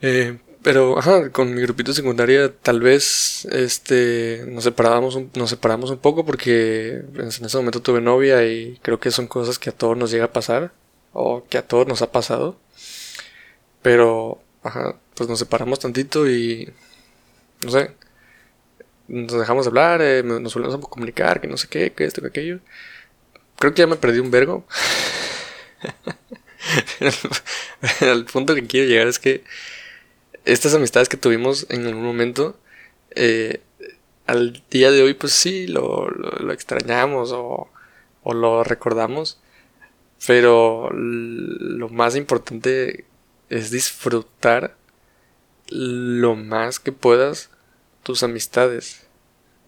Eh, 0.00 0.38
pero, 0.64 0.98
ajá, 0.98 1.30
con 1.30 1.54
mi 1.54 1.60
grupito 1.60 1.92
secundaria 1.92 2.50
tal 2.52 2.80
vez 2.80 3.44
este, 3.52 4.44
nos, 4.48 4.64
separábamos 4.64 5.18
nos 5.34 5.50
separamos 5.50 5.90
un 5.90 5.98
poco 5.98 6.24
porque 6.24 7.02
en 7.14 7.28
ese 7.28 7.56
momento 7.58 7.82
tuve 7.82 8.00
novia 8.00 8.44
y 8.46 8.78
creo 8.82 8.98
que 8.98 9.10
son 9.10 9.26
cosas 9.28 9.58
que 9.58 9.70
a 9.70 9.74
todos 9.74 9.96
nos 9.96 10.10
llega 10.10 10.24
a 10.26 10.32
pasar 10.32 10.72
o 11.12 11.44
que 11.48 11.58
a 11.58 11.66
todos 11.66 11.86
nos 11.86 12.02
ha 12.02 12.12
pasado. 12.12 12.58
Pero, 13.82 14.40
ajá, 14.62 14.96
pues 15.14 15.28
nos 15.28 15.38
separamos 15.38 15.80
tantito 15.80 16.28
y, 16.28 16.72
no 17.64 17.70
sé, 17.70 17.92
nos 19.08 19.32
dejamos 19.38 19.66
de 19.66 19.68
hablar, 19.70 20.02
eh, 20.02 20.22
nos 20.22 20.54
volvemos 20.54 20.76
a 20.76 20.80
comunicar, 20.80 21.40
que 21.40 21.48
no 21.48 21.56
sé 21.58 21.68
qué, 21.68 21.92
que 21.92 22.04
esto, 22.04 22.22
que 22.22 22.28
aquello. 22.28 22.60
Creo 23.58 23.74
que 23.74 23.80
ya 23.82 23.86
me 23.86 23.96
perdí 23.96 24.20
un 24.20 24.30
vergo. 24.30 24.66
el 28.00 28.24
punto 28.26 28.54
que 28.54 28.66
quiero 28.66 28.88
llegar 28.88 29.08
es 29.08 29.18
que 29.18 29.44
estas 30.44 30.74
amistades 30.74 31.08
que 31.08 31.16
tuvimos 31.16 31.66
en 31.70 31.86
algún 31.86 32.04
momento, 32.04 32.56
eh, 33.14 33.60
al 34.26 34.62
día 34.70 34.90
de 34.90 35.02
hoy, 35.02 35.14
pues 35.14 35.32
sí, 35.32 35.66
lo, 35.66 36.08
lo, 36.10 36.52
extrañamos 36.52 37.32
o, 37.32 37.68
o, 38.22 38.34
lo 38.34 38.64
recordamos. 38.64 39.38
Pero 40.26 40.90
lo 40.92 41.88
más 41.90 42.16
importante 42.16 43.04
es 43.50 43.70
disfrutar 43.70 44.76
lo 45.68 46.36
más 46.36 46.80
que 46.80 46.92
puedas 46.92 47.50
tus 48.02 48.22
amistades. 48.22 49.06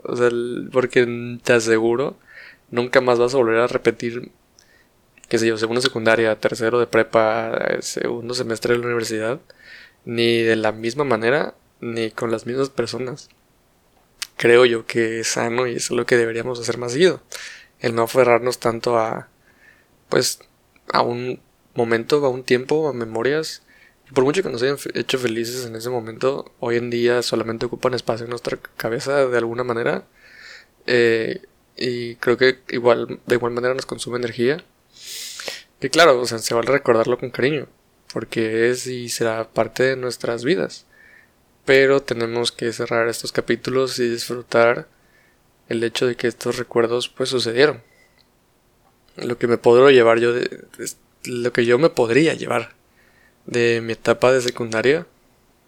O 0.03 0.17
sea, 0.17 0.31
porque 0.73 1.39
te 1.43 1.53
aseguro, 1.53 2.17
nunca 2.71 3.01
más 3.01 3.19
vas 3.19 3.35
a 3.35 3.39
volver 3.39 3.59
a 3.59 3.67
repetir, 3.67 4.31
qué 5.29 5.39
sé 5.39 5.49
yo, 5.49 5.59
segundo 5.59 5.81
secundaria, 5.83 6.39
tercero 6.41 6.79
de 6.79 6.87
prepa, 6.87 7.59
segundo 7.81 8.35
semestre 8.35 8.75
de 8.75 8.81
la 8.81 8.87
universidad 8.87 9.41
ni 10.07 10.43
de 10.43 10.57
la 10.57 10.73
misma 10.73 11.05
manera, 11.05 11.55
ni 11.81 12.11
con 12.11 12.31
las 12.31 12.47
mismas 12.47 12.71
personas. 12.71 13.29
Creo 14.37 14.65
yo 14.65 14.87
que 14.87 15.21
es 15.21 15.29
sano 15.29 15.67
y 15.67 15.77
es 15.77 15.91
lo 15.91 16.07
que 16.07 16.17
deberíamos 16.17 16.61
hacer 16.61 16.79
más 16.79 16.93
seguido. 16.93 17.23
El 17.81 17.95
no 17.95 18.03
aferrarnos 18.03 18.59
tanto 18.61 18.99
a, 18.99 19.29
pues, 20.09 20.41
a 20.93 21.03
un 21.03 21.41
momento, 21.75 22.25
a 22.25 22.31
un 22.31 22.45
tiempo, 22.45 22.89
a 22.89 22.93
memorias. 22.93 23.63
Por 24.15 24.25
mucho 24.25 24.43
que 24.43 24.51
nos 24.51 24.63
hayan 24.63 24.79
hecho 24.95 25.19
felices 25.19 25.67
en 25.67 25.77
ese 25.77 25.91
momento, 25.91 26.53
hoy 26.61 26.77
en 26.77 26.91
día 26.91 27.23
solamente 27.23 27.67
ocupan 27.67 27.95
espacio 27.95 28.25
en 28.25 28.31
nuestra 28.31 28.59
cabeza 28.77 29.27
de 29.27 29.39
alguna 29.39 29.65
manera. 29.65 30.07
Eh, 30.87 31.43
y 31.77 32.17
creo 32.17 32.37
que 32.39 32.61
igual, 32.69 33.21
de 33.27 33.35
igual 33.37 33.53
manera 33.53 33.75
nos 33.75 33.87
consume 33.87 34.19
energía. 34.19 34.65
Que 35.81 35.91
claro, 35.91 36.21
o 36.21 36.27
sea, 36.27 36.39
se 36.39 36.55
vale 36.55 36.71
recordarlo 36.71 37.19
con 37.19 37.31
cariño 37.31 37.69
porque 38.17 38.71
es 38.71 38.87
y 38.87 39.11
será 39.11 39.47
parte 39.47 39.83
de 39.83 39.95
nuestras 39.95 40.43
vidas. 40.43 40.87
Pero 41.67 42.01
tenemos 42.01 42.51
que 42.51 42.73
cerrar 42.73 43.09
estos 43.09 43.31
capítulos 43.31 43.99
y 43.99 44.09
disfrutar 44.09 44.89
el 45.69 45.85
hecho 45.85 46.07
de 46.07 46.17
que 46.17 46.27
estos 46.27 46.57
recuerdos 46.57 47.11
pues 47.11 47.29
sucedieron. 47.29 47.83
Lo 49.17 49.37
que 49.37 49.47
me 49.47 49.59
podré 49.59 49.93
llevar 49.93 50.19
yo 50.19 50.33
de, 50.33 50.65
lo 51.25 51.53
que 51.53 51.67
yo 51.67 51.79
me 51.79 51.91
podría 51.91 52.33
llevar 52.33 52.75
de 53.45 53.83
mi 53.83 53.93
etapa 53.93 54.33
de 54.33 54.41
secundaria 54.41 55.07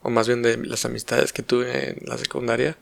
o 0.00 0.08
más 0.08 0.26
bien 0.26 0.40
de 0.40 0.56
las 0.56 0.86
amistades 0.86 1.34
que 1.34 1.42
tuve 1.42 1.90
en 1.90 2.06
la 2.06 2.16
secundaria 2.16 2.78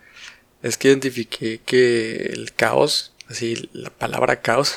es 0.62 0.78
que 0.78 0.90
identifiqué 0.90 1.58
que 1.66 2.26
el 2.26 2.52
caos, 2.52 3.14
así 3.28 3.68
la 3.72 3.90
palabra 3.90 4.42
caos 4.42 4.76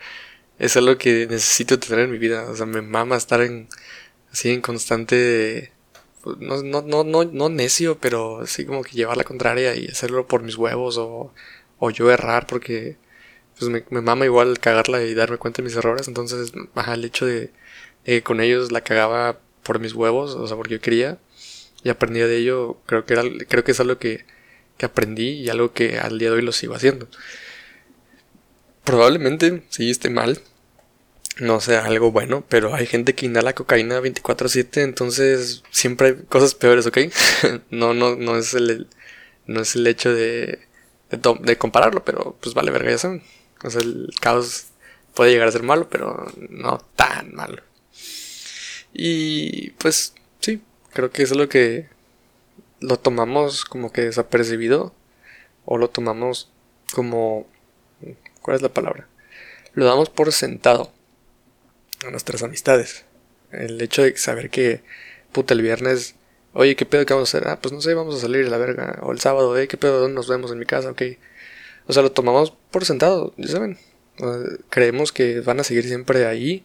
es 0.58 0.78
algo 0.78 0.96
que 0.96 1.26
necesito 1.26 1.78
tener 1.78 2.06
en 2.06 2.12
mi 2.12 2.16
vida, 2.16 2.48
o 2.48 2.56
sea, 2.56 2.64
me 2.64 2.80
mama 2.80 3.18
estar 3.18 3.42
en 3.42 3.68
así 4.32 4.50
en 4.50 4.60
constante, 4.60 5.72
pues, 6.22 6.38
no, 6.38 6.62
no, 6.62 6.82
no, 6.82 7.04
no, 7.04 7.24
no 7.24 7.48
necio, 7.48 7.98
pero 7.98 8.40
así 8.42 8.64
como 8.66 8.82
que 8.82 8.92
llevar 8.92 9.16
la 9.16 9.24
contraria 9.24 9.74
y 9.76 9.86
hacerlo 9.88 10.26
por 10.26 10.42
mis 10.42 10.56
huevos 10.56 10.98
o, 10.98 11.32
o 11.78 11.90
yo 11.90 12.10
errar 12.10 12.46
porque 12.46 12.96
pues 13.58 13.70
me, 13.70 13.84
me, 13.90 14.00
mama 14.02 14.24
igual 14.24 14.58
cagarla 14.60 15.02
y 15.02 15.14
darme 15.14 15.38
cuenta 15.38 15.62
de 15.62 15.68
mis 15.68 15.76
errores, 15.76 16.08
entonces, 16.08 16.52
ajá, 16.74 16.94
el 16.94 17.04
hecho 17.04 17.26
de, 17.26 17.50
que 18.04 18.22
con 18.22 18.40
ellos 18.40 18.72
la 18.72 18.82
cagaba 18.82 19.40
por 19.62 19.78
mis 19.80 19.94
huevos, 19.94 20.34
o 20.34 20.46
sea, 20.46 20.56
porque 20.56 20.74
yo 20.74 20.80
quería 20.80 21.18
y 21.84 21.90
aprendí 21.90 22.20
de 22.20 22.36
ello, 22.38 22.78
creo 22.86 23.04
que 23.06 23.14
era, 23.14 23.22
creo 23.48 23.64
que 23.64 23.72
es 23.72 23.80
algo 23.80 23.98
que, 23.98 24.24
que 24.78 24.86
aprendí 24.86 25.30
y 25.30 25.48
algo 25.50 25.72
que 25.72 25.98
al 25.98 26.18
día 26.18 26.30
de 26.30 26.36
hoy 26.36 26.42
lo 26.42 26.52
sigo 26.52 26.74
haciendo. 26.74 27.08
Probablemente 28.84 29.62
sí 29.68 29.90
esté 29.90 30.10
mal, 30.10 30.40
no 31.38 31.60
sea 31.60 31.84
algo 31.84 32.12
bueno, 32.12 32.44
pero 32.48 32.74
hay 32.74 32.86
gente 32.86 33.14
que 33.14 33.26
inhala 33.26 33.54
cocaína 33.54 34.00
24/7, 34.00 34.82
entonces 34.82 35.62
siempre 35.70 36.08
hay 36.08 36.14
cosas 36.28 36.54
peores, 36.54 36.86
¿ok? 36.86 36.98
no, 37.70 37.94
no, 37.94 38.16
no 38.16 38.36
es 38.36 38.54
el, 38.54 38.88
no 39.46 39.60
es 39.62 39.76
el 39.76 39.86
hecho 39.86 40.12
de, 40.12 40.60
de, 41.10 41.56
compararlo, 41.58 42.04
pero 42.04 42.36
pues 42.40 42.54
vale 42.54 42.70
verga, 42.70 42.94
ya. 42.94 43.20
O 43.64 43.70
sea, 43.70 43.80
el 43.80 44.10
caos 44.20 44.68
puede 45.14 45.32
llegar 45.32 45.48
a 45.48 45.52
ser 45.52 45.62
malo, 45.62 45.88
pero 45.88 46.26
no 46.48 46.78
tan 46.96 47.34
malo. 47.34 47.62
Y 48.92 49.70
pues 49.72 50.14
sí, 50.40 50.62
creo 50.92 51.10
que 51.10 51.22
eso 51.22 51.34
es 51.34 51.38
lo 51.40 51.48
que 51.48 51.88
lo 52.80 52.98
tomamos 52.98 53.64
como 53.64 53.92
que 53.92 54.02
desapercibido 54.02 54.94
o 55.64 55.78
lo 55.78 55.88
tomamos 55.88 56.50
como... 56.92 57.46
¿Cuál 58.42 58.56
es 58.56 58.62
la 58.62 58.72
palabra? 58.72 59.06
Lo 59.74 59.84
damos 59.84 60.08
por 60.08 60.32
sentado 60.32 60.92
a 62.06 62.10
nuestras 62.10 62.42
amistades. 62.42 63.04
El 63.52 63.80
hecho 63.80 64.02
de 64.02 64.16
saber 64.16 64.50
que, 64.50 64.82
puta, 65.32 65.54
el 65.54 65.62
viernes, 65.62 66.14
oye, 66.52 66.76
¿qué 66.76 66.86
pedo 66.86 67.04
que 67.06 67.14
vamos 67.14 67.34
a 67.34 67.38
hacer? 67.38 67.48
Ah, 67.48 67.60
pues 67.60 67.72
no 67.72 67.80
sé, 67.80 67.94
vamos 67.94 68.16
a 68.16 68.20
salir 68.20 68.46
a 68.46 68.50
la 68.50 68.58
verga. 68.58 68.98
O 69.02 69.12
el 69.12 69.20
sábado, 69.20 69.56
eh, 69.58 69.68
¿qué 69.68 69.76
pedo? 69.76 70.00
¿Dónde 70.00 70.14
nos 70.14 70.28
vemos 70.28 70.52
en 70.52 70.58
mi 70.58 70.66
casa? 70.66 70.90
Ok. 70.90 71.02
O 71.86 71.92
sea, 71.92 72.02
lo 72.02 72.12
tomamos 72.12 72.52
por 72.70 72.84
sentado, 72.84 73.34
ya 73.36 73.48
saben. 73.48 73.78
creemos 74.70 75.12
que 75.12 75.40
van 75.40 75.60
a 75.60 75.64
seguir 75.64 75.86
siempre 75.86 76.26
ahí. 76.26 76.64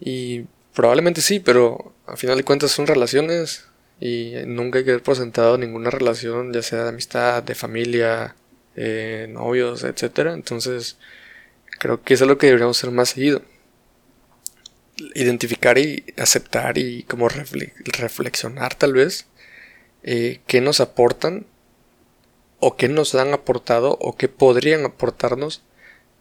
Y 0.00 0.46
probablemente 0.74 1.20
sí, 1.20 1.40
pero 1.40 1.94
a 2.06 2.16
final 2.16 2.36
de 2.38 2.44
cuentas 2.44 2.70
son 2.72 2.86
relaciones. 2.86 3.66
Y 4.00 4.34
nunca 4.46 4.78
hay 4.78 4.84
que 4.84 4.92
ver 4.92 5.02
por 5.02 5.16
sentado 5.16 5.58
ninguna 5.58 5.90
relación, 5.90 6.52
ya 6.52 6.62
sea 6.62 6.84
de 6.84 6.88
amistad, 6.90 7.42
de 7.42 7.54
familia, 7.54 8.34
eh, 8.76 9.28
novios, 9.30 9.84
etcétera. 9.84 10.34
Entonces, 10.34 10.98
creo 11.78 12.02
que 12.02 12.14
eso 12.14 12.24
es 12.24 12.28
lo 12.28 12.38
que 12.38 12.46
deberíamos 12.48 12.78
hacer 12.78 12.90
más 12.90 13.10
seguido 13.10 13.42
identificar 15.14 15.78
y 15.78 16.04
aceptar 16.16 16.78
y 16.78 17.02
como 17.04 17.28
reflexionar 17.28 18.74
tal 18.74 18.92
vez 18.92 19.26
eh, 20.02 20.40
qué 20.46 20.60
nos 20.60 20.80
aportan 20.80 21.46
o 22.58 22.76
qué 22.76 22.88
nos 22.88 23.14
han 23.14 23.32
aportado 23.32 23.98
o 24.00 24.16
qué 24.16 24.28
podrían 24.28 24.84
aportarnos 24.84 25.62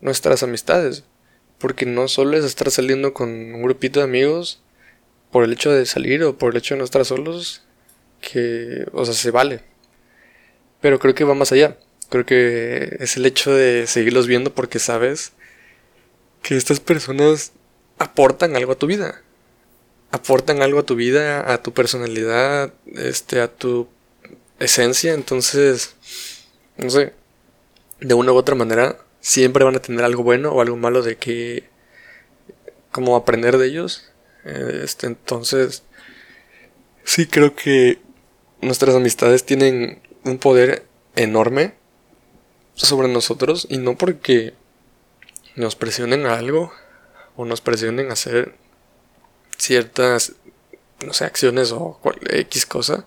nuestras 0.01 0.43
amistades. 0.43 1.03
Porque 1.57 1.85
no 1.85 2.07
solo 2.07 2.37
es 2.37 2.43
estar 2.45 2.71
saliendo 2.71 3.13
con 3.13 3.29
un 3.29 3.61
grupito 3.61 3.99
de 3.99 4.05
amigos 4.05 4.61
por 5.31 5.43
el 5.43 5.53
hecho 5.53 5.71
de 5.71 5.85
salir 5.85 6.23
o 6.23 6.37
por 6.37 6.51
el 6.51 6.57
hecho 6.57 6.73
de 6.73 6.79
no 6.79 6.85
estar 6.85 7.05
solos, 7.05 7.61
que, 8.19 8.85
o 8.91 9.05
sea, 9.05 9.13
se 9.13 9.31
vale. 9.31 9.61
Pero 10.81 10.99
creo 10.99 11.13
que 11.13 11.23
va 11.23 11.35
más 11.35 11.51
allá. 11.51 11.77
Creo 12.09 12.25
que 12.25 12.97
es 12.99 13.17
el 13.17 13.25
hecho 13.25 13.53
de 13.53 13.87
seguirlos 13.87 14.27
viendo 14.27 14.53
porque 14.53 14.79
sabes 14.79 15.33
que 16.41 16.57
estas 16.57 16.79
personas 16.79 17.53
aportan 18.01 18.55
algo 18.55 18.73
a 18.73 18.77
tu 18.77 18.87
vida. 18.87 19.21
Aportan 20.11 20.61
algo 20.61 20.79
a 20.79 20.85
tu 20.85 20.95
vida, 20.95 21.53
a 21.53 21.61
tu 21.61 21.73
personalidad, 21.73 22.73
este, 22.95 23.41
a 23.41 23.47
tu 23.47 23.87
esencia. 24.59 25.13
Entonces, 25.13 25.95
no 26.77 26.89
sé, 26.89 27.13
de 27.99 28.13
una 28.13 28.33
u 28.33 28.35
otra 28.35 28.55
manera, 28.55 28.97
siempre 29.21 29.63
van 29.63 29.75
a 29.75 29.81
tener 29.81 30.03
algo 30.03 30.23
bueno 30.23 30.51
o 30.51 30.61
algo 30.61 30.75
malo 30.75 31.01
de 31.01 31.17
que, 31.17 31.69
como 32.91 33.15
aprender 33.15 33.57
de 33.57 33.67
ellos. 33.67 34.11
Este, 34.43 35.07
entonces, 35.07 35.83
sí 37.03 37.27
creo 37.27 37.55
que 37.55 37.99
nuestras 38.61 38.95
amistades 38.95 39.45
tienen 39.45 40.01
un 40.25 40.39
poder 40.39 40.85
enorme 41.15 41.75
sobre 42.73 43.07
nosotros 43.07 43.67
y 43.69 43.77
no 43.77 43.95
porque 43.97 44.53
nos 45.55 45.75
presionen 45.75 46.25
a 46.25 46.37
algo 46.37 46.71
o 47.35 47.45
nos 47.45 47.61
presionen 47.61 48.09
a 48.09 48.13
hacer 48.13 48.55
ciertas, 49.57 50.33
no 51.05 51.13
sé, 51.13 51.25
acciones 51.25 51.71
o 51.71 51.99
X 52.29 52.65
cosa, 52.65 53.05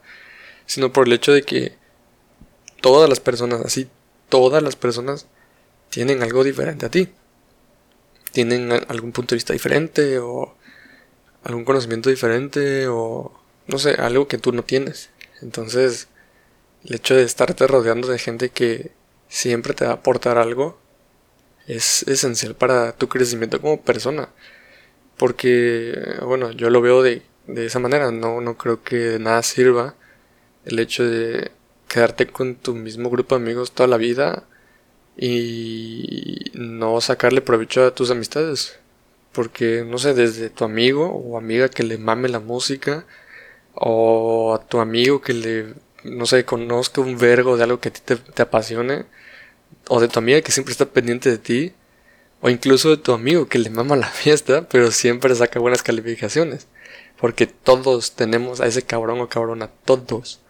sino 0.66 0.92
por 0.92 1.06
el 1.06 1.12
hecho 1.12 1.32
de 1.32 1.42
que 1.42 1.76
todas 2.80 3.08
las 3.08 3.20
personas, 3.20 3.60
así, 3.62 3.88
todas 4.28 4.62
las 4.62 4.76
personas 4.76 5.26
tienen 5.90 6.22
algo 6.22 6.44
diferente 6.44 6.86
a 6.86 6.90
ti. 6.90 7.08
Tienen 8.32 8.72
algún 8.72 9.12
punto 9.12 9.34
de 9.34 9.36
vista 9.36 9.52
diferente 9.52 10.18
o 10.18 10.56
algún 11.44 11.64
conocimiento 11.64 12.10
diferente 12.10 12.88
o 12.88 13.32
no 13.66 13.78
sé, 13.78 13.92
algo 13.92 14.28
que 14.28 14.38
tú 14.38 14.52
no 14.52 14.64
tienes. 14.64 15.10
Entonces, 15.40 16.08
el 16.84 16.96
hecho 16.96 17.14
de 17.14 17.22
estarte 17.22 17.66
rodeando 17.66 18.08
de 18.08 18.18
gente 18.18 18.50
que 18.50 18.92
siempre 19.28 19.74
te 19.74 19.84
va 19.84 19.92
a 19.92 19.94
aportar 19.94 20.38
algo 20.38 20.78
es 21.66 22.02
esencial 22.08 22.54
para 22.54 22.92
tu 22.92 23.08
crecimiento 23.08 23.60
como 23.60 23.82
persona. 23.82 24.28
Porque, 25.16 26.18
bueno, 26.22 26.50
yo 26.52 26.70
lo 26.70 26.80
veo 26.80 27.02
de, 27.02 27.22
de 27.46 27.66
esa 27.66 27.78
manera. 27.78 28.10
No, 28.10 28.40
no 28.40 28.56
creo 28.56 28.82
que 28.82 28.96
de 28.96 29.18
nada 29.18 29.42
sirva 29.42 29.94
el 30.64 30.78
hecho 30.78 31.04
de 31.04 31.52
quedarte 31.88 32.26
con 32.26 32.56
tu 32.56 32.74
mismo 32.74 33.10
grupo 33.10 33.36
de 33.36 33.42
amigos 33.42 33.72
toda 33.72 33.86
la 33.88 33.96
vida 33.96 34.44
y 35.16 36.50
no 36.54 37.00
sacarle 37.00 37.40
provecho 37.40 37.84
a 37.86 37.94
tus 37.94 38.10
amistades. 38.10 38.78
Porque, 39.32 39.84
no 39.86 39.98
sé, 39.98 40.14
desde 40.14 40.50
tu 40.50 40.64
amigo 40.64 41.08
o 41.08 41.38
amiga 41.38 41.68
que 41.68 41.82
le 41.82 41.98
mame 41.98 42.28
la 42.28 42.40
música, 42.40 43.04
o 43.74 44.54
a 44.54 44.66
tu 44.66 44.80
amigo 44.80 45.20
que 45.20 45.32
le, 45.34 45.74
no 46.04 46.26
sé, 46.26 46.44
conozca 46.44 47.00
un 47.00 47.18
vergo 47.18 47.56
de 47.56 47.64
algo 47.64 47.80
que 47.80 47.88
a 47.88 47.92
ti 47.92 48.00
te, 48.04 48.42
apasione, 48.42 49.06
o 49.88 50.00
de 50.00 50.08
tu 50.08 50.18
amiga 50.18 50.40
que 50.42 50.52
siempre 50.52 50.72
está 50.72 50.86
pendiente 50.86 51.30
de 51.30 51.38
ti, 51.38 51.72
o 52.40 52.50
incluso 52.50 52.90
de 52.90 52.96
tu 52.98 53.12
amigo 53.12 53.48
que 53.48 53.58
le 53.58 53.70
mama 53.70 53.96
la 53.96 54.08
fiesta, 54.22 54.68
pero 54.68 54.90
siempre 54.90 55.34
saca 55.34 55.60
buenas 55.60 55.82
calificaciones. 55.82 56.66
Porque 57.18 57.46
todos 57.46 58.12
tenemos 58.12 58.60
a 58.60 58.66
ese 58.66 58.82
cabrón 58.82 59.20
o 59.20 59.28
cabrona, 59.28 59.70
todos. 59.84 60.40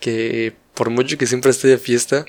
Que 0.00 0.54
por 0.74 0.90
mucho 0.90 1.16
que 1.16 1.26
siempre 1.26 1.50
esté 1.50 1.68
de 1.68 1.78
fiesta, 1.78 2.26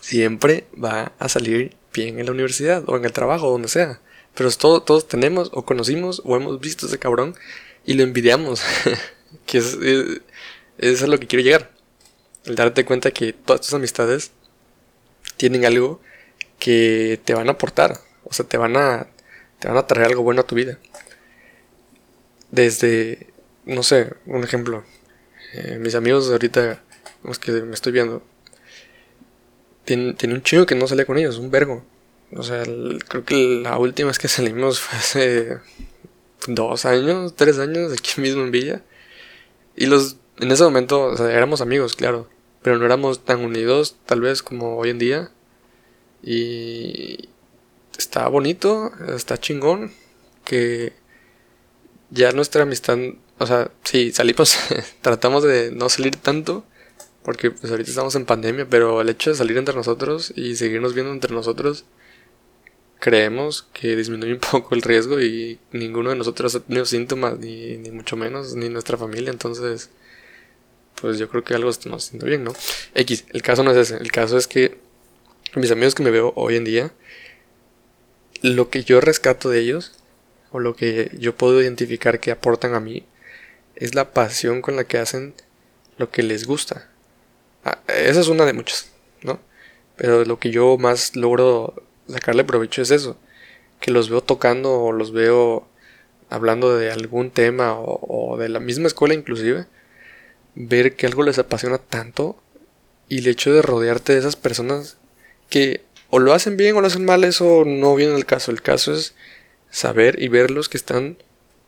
siempre 0.00 0.66
va 0.82 1.12
a 1.18 1.28
salir 1.28 1.76
bien 1.92 2.20
en 2.20 2.26
la 2.26 2.32
universidad 2.32 2.84
o 2.86 2.96
en 2.96 3.04
el 3.04 3.12
trabajo 3.12 3.50
donde 3.50 3.68
sea. 3.68 4.00
Pero 4.34 4.50
todos, 4.52 5.08
tenemos 5.08 5.50
o 5.52 5.64
conocimos 5.64 6.22
o 6.24 6.36
hemos 6.36 6.60
visto 6.60 6.86
a 6.86 6.88
ese 6.88 6.98
cabrón 7.00 7.34
y 7.84 7.94
lo 7.94 8.04
envidiamos. 8.04 8.62
que 9.46 9.58
es, 9.58 9.76
es, 10.78 11.02
a 11.02 11.08
lo 11.08 11.18
que 11.18 11.26
quiero 11.26 11.44
llegar. 11.44 11.72
El 12.44 12.54
darte 12.54 12.84
cuenta 12.84 13.10
que 13.10 13.32
todas 13.32 13.62
tus 13.62 13.74
amistades 13.74 14.30
tienen 15.38 15.64
algo 15.64 16.00
que 16.58 17.18
te 17.24 17.32
van 17.32 17.48
a 17.48 17.52
aportar. 17.52 17.98
O 18.24 18.34
sea, 18.34 18.46
te 18.46 18.58
van 18.58 18.76
a, 18.76 19.06
te 19.58 19.68
van 19.68 19.78
a 19.78 19.86
traer 19.86 20.08
algo 20.08 20.22
bueno 20.22 20.42
a 20.42 20.46
tu 20.46 20.54
vida. 20.54 20.78
Desde, 22.50 23.28
no 23.64 23.82
sé, 23.82 24.12
un 24.26 24.44
ejemplo. 24.44 24.84
Eh, 25.54 25.78
mis 25.80 25.94
amigos 25.94 26.30
ahorita, 26.30 26.82
los 27.24 27.38
que 27.38 27.52
me 27.52 27.74
estoy 27.74 27.92
viendo, 27.92 28.22
tiene, 29.84 30.14
un 30.24 30.42
chingo 30.42 30.66
que 30.66 30.74
no 30.74 30.86
salía 30.86 31.06
con 31.06 31.16
ellos, 31.16 31.38
un 31.38 31.50
vergo. 31.50 31.82
O 32.36 32.42
sea, 32.42 32.62
creo 33.08 33.24
que 33.24 33.60
la 33.62 33.78
última 33.78 34.08
vez 34.08 34.18
que 34.18 34.28
salimos 34.28 34.80
fue 34.80 34.98
hace 34.98 35.58
dos 36.46 36.84
años, 36.84 37.34
tres 37.36 37.58
años, 37.58 37.92
aquí 37.92 38.20
mismo 38.20 38.42
en 38.42 38.50
Villa. 38.50 38.82
Y 39.76 39.86
los, 39.86 40.16
en 40.40 40.50
ese 40.50 40.64
momento, 40.64 41.16
éramos 41.28 41.62
amigos, 41.62 41.94
claro, 41.96 42.28
pero 42.62 42.78
no 42.78 42.84
éramos 42.84 43.24
tan 43.24 43.44
unidos 43.44 43.96
tal 44.06 44.20
vez 44.20 44.42
como 44.42 44.76
hoy 44.76 44.90
en 44.90 44.98
día. 44.98 45.30
Y 46.22 47.28
está 47.96 48.28
bonito, 48.28 48.92
está 49.14 49.38
chingón, 49.38 49.92
que 50.44 50.92
ya 52.10 52.32
nuestra 52.32 52.62
amistad, 52.62 52.98
o 53.38 53.46
sea, 53.46 53.70
sí, 53.84 54.12
salimos, 54.12 54.58
tratamos 55.02 55.44
de 55.44 55.70
no 55.72 55.88
salir 55.88 56.16
tanto, 56.16 56.64
porque 57.22 57.50
pues 57.50 57.70
ahorita 57.70 57.90
estamos 57.90 58.14
en 58.14 58.24
pandemia, 58.24 58.66
pero 58.68 59.00
el 59.00 59.08
hecho 59.10 59.30
de 59.30 59.36
salir 59.36 59.58
entre 59.58 59.74
nosotros 59.74 60.32
y 60.34 60.56
seguirnos 60.56 60.94
viendo 60.94 61.12
entre 61.12 61.34
nosotros, 61.34 61.84
creemos 63.00 63.66
que 63.72 63.96
disminuye 63.96 64.32
un 64.32 64.40
poco 64.52 64.74
el 64.74 64.82
riesgo 64.82 65.20
y 65.20 65.58
ninguno 65.72 66.10
de 66.10 66.16
nosotros 66.16 66.54
ha 66.54 66.60
tenido 66.60 66.84
síntomas, 66.84 67.38
ni, 67.38 67.76
ni 67.76 67.90
mucho 67.90 68.16
menos, 68.16 68.54
ni 68.54 68.68
nuestra 68.68 68.96
familia, 68.96 69.30
entonces, 69.30 69.90
pues 71.00 71.18
yo 71.18 71.28
creo 71.28 71.44
que 71.44 71.54
algo 71.54 71.70
está 71.70 71.94
haciendo 71.94 72.26
bien, 72.26 72.44
¿no? 72.44 72.52
X, 72.94 73.24
el 73.30 73.42
caso 73.42 73.62
no 73.62 73.70
es 73.70 73.76
ese, 73.76 73.96
el 73.96 74.10
caso 74.12 74.36
es 74.36 74.46
que 74.46 74.78
mis 75.54 75.70
amigos 75.70 75.94
que 75.94 76.02
me 76.02 76.10
veo 76.10 76.32
hoy 76.36 76.56
en 76.56 76.64
día, 76.64 76.92
lo 78.42 78.70
que 78.70 78.84
yo 78.84 79.00
rescato 79.00 79.48
de 79.48 79.60
ellos, 79.60 79.94
o 80.50 80.60
lo 80.60 80.74
que 80.74 81.10
yo 81.18 81.34
puedo 81.34 81.60
identificar 81.60 82.20
que 82.20 82.30
aportan 82.30 82.74
a 82.74 82.80
mí, 82.80 83.04
es 83.76 83.94
la 83.94 84.12
pasión 84.12 84.62
con 84.62 84.76
la 84.76 84.84
que 84.84 84.98
hacen 84.98 85.34
lo 85.98 86.10
que 86.10 86.22
les 86.22 86.46
gusta. 86.46 86.88
Ah, 87.64 87.78
esa 87.88 88.20
es 88.20 88.28
una 88.28 88.44
de 88.44 88.52
muchas, 88.52 88.90
¿no? 89.22 89.40
Pero 89.96 90.24
lo 90.24 90.38
que 90.38 90.50
yo 90.50 90.78
más 90.78 91.16
logro 91.16 91.74
sacarle 92.08 92.44
provecho 92.44 92.82
es 92.82 92.90
eso. 92.90 93.18
Que 93.80 93.90
los 93.90 94.08
veo 94.10 94.20
tocando 94.20 94.80
o 94.80 94.92
los 94.92 95.12
veo 95.12 95.68
hablando 96.30 96.76
de 96.76 96.90
algún 96.90 97.30
tema 97.30 97.74
o, 97.78 98.36
de 98.38 98.48
la 98.48 98.60
misma 98.60 98.86
escuela 98.86 99.14
inclusive. 99.14 99.66
Ver 100.60 100.96
que 100.96 101.06
algo 101.06 101.22
les 101.22 101.38
apasiona 101.38 101.78
tanto 101.78 102.36
y 103.08 103.18
el 103.18 103.28
hecho 103.28 103.52
de 103.52 103.62
rodearte 103.62 104.12
de 104.12 104.18
esas 104.18 104.36
personas 104.36 104.96
que 105.48 105.82
o 106.10 106.18
lo 106.18 106.32
hacen 106.32 106.56
bien 106.56 106.74
o 106.74 106.80
lo 106.80 106.86
hacen 106.88 107.04
mal, 107.04 107.22
eso 107.22 107.64
no 107.64 107.94
viene 107.94 108.14
el 108.16 108.26
caso. 108.26 108.50
El 108.50 108.62
caso 108.62 108.92
es 108.92 109.14
saber 109.70 110.20
y 110.20 110.28
verlos 110.28 110.68
que 110.68 110.78
están 110.78 111.18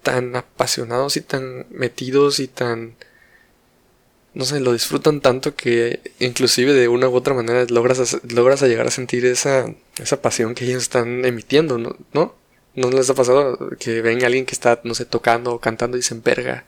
tan 0.02 0.34
apasionados 0.34 1.16
y 1.16 1.20
tan 1.20 1.66
metidos 1.70 2.40
y 2.40 2.48
tan 2.48 2.96
no 4.32 4.44
sé, 4.44 4.60
lo 4.60 4.72
disfrutan 4.72 5.20
tanto 5.20 5.56
que 5.56 6.00
inclusive 6.20 6.72
de 6.72 6.88
una 6.88 7.08
u 7.08 7.14
otra 7.14 7.34
manera 7.34 7.64
logras, 7.68 8.18
logras 8.32 8.62
llegar 8.62 8.86
a 8.86 8.90
sentir 8.90 9.26
esa, 9.26 9.66
esa 9.98 10.22
pasión 10.22 10.54
que 10.54 10.64
ellos 10.64 10.82
están 10.82 11.24
emitiendo, 11.24 11.78
¿no? 11.78 11.96
¿no? 12.12 12.34
¿No 12.76 12.90
les 12.90 13.10
ha 13.10 13.14
pasado 13.14 13.70
que 13.78 14.00
ven 14.02 14.22
a 14.22 14.26
alguien 14.26 14.46
que 14.46 14.52
está, 14.54 14.80
no 14.84 14.94
sé, 14.94 15.04
tocando 15.04 15.54
o 15.54 15.60
cantando 15.60 15.96
y 15.96 16.00
dicen, 16.00 16.22
verga, 16.22 16.64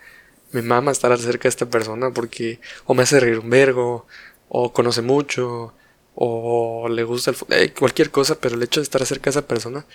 me 0.52 0.62
mama 0.62 0.92
estar 0.92 1.16
cerca 1.18 1.44
de 1.44 1.48
esta 1.50 1.66
persona 1.66 2.12
porque 2.12 2.60
o 2.86 2.94
me 2.94 3.02
hace 3.04 3.20
reír 3.20 3.38
un 3.38 3.50
vergo, 3.50 4.06
o 4.48 4.72
conoce 4.72 5.02
mucho, 5.02 5.74
o 6.14 6.88
le 6.88 7.04
gusta 7.04 7.32
el 7.32 7.36
eh, 7.50 7.72
cualquier 7.78 8.10
cosa, 8.10 8.36
pero 8.40 8.56
el 8.56 8.62
hecho 8.62 8.80
de 8.80 8.84
estar 8.84 9.04
cerca 9.06 9.24
de 9.24 9.30
esa 9.30 9.48
persona 9.48 9.86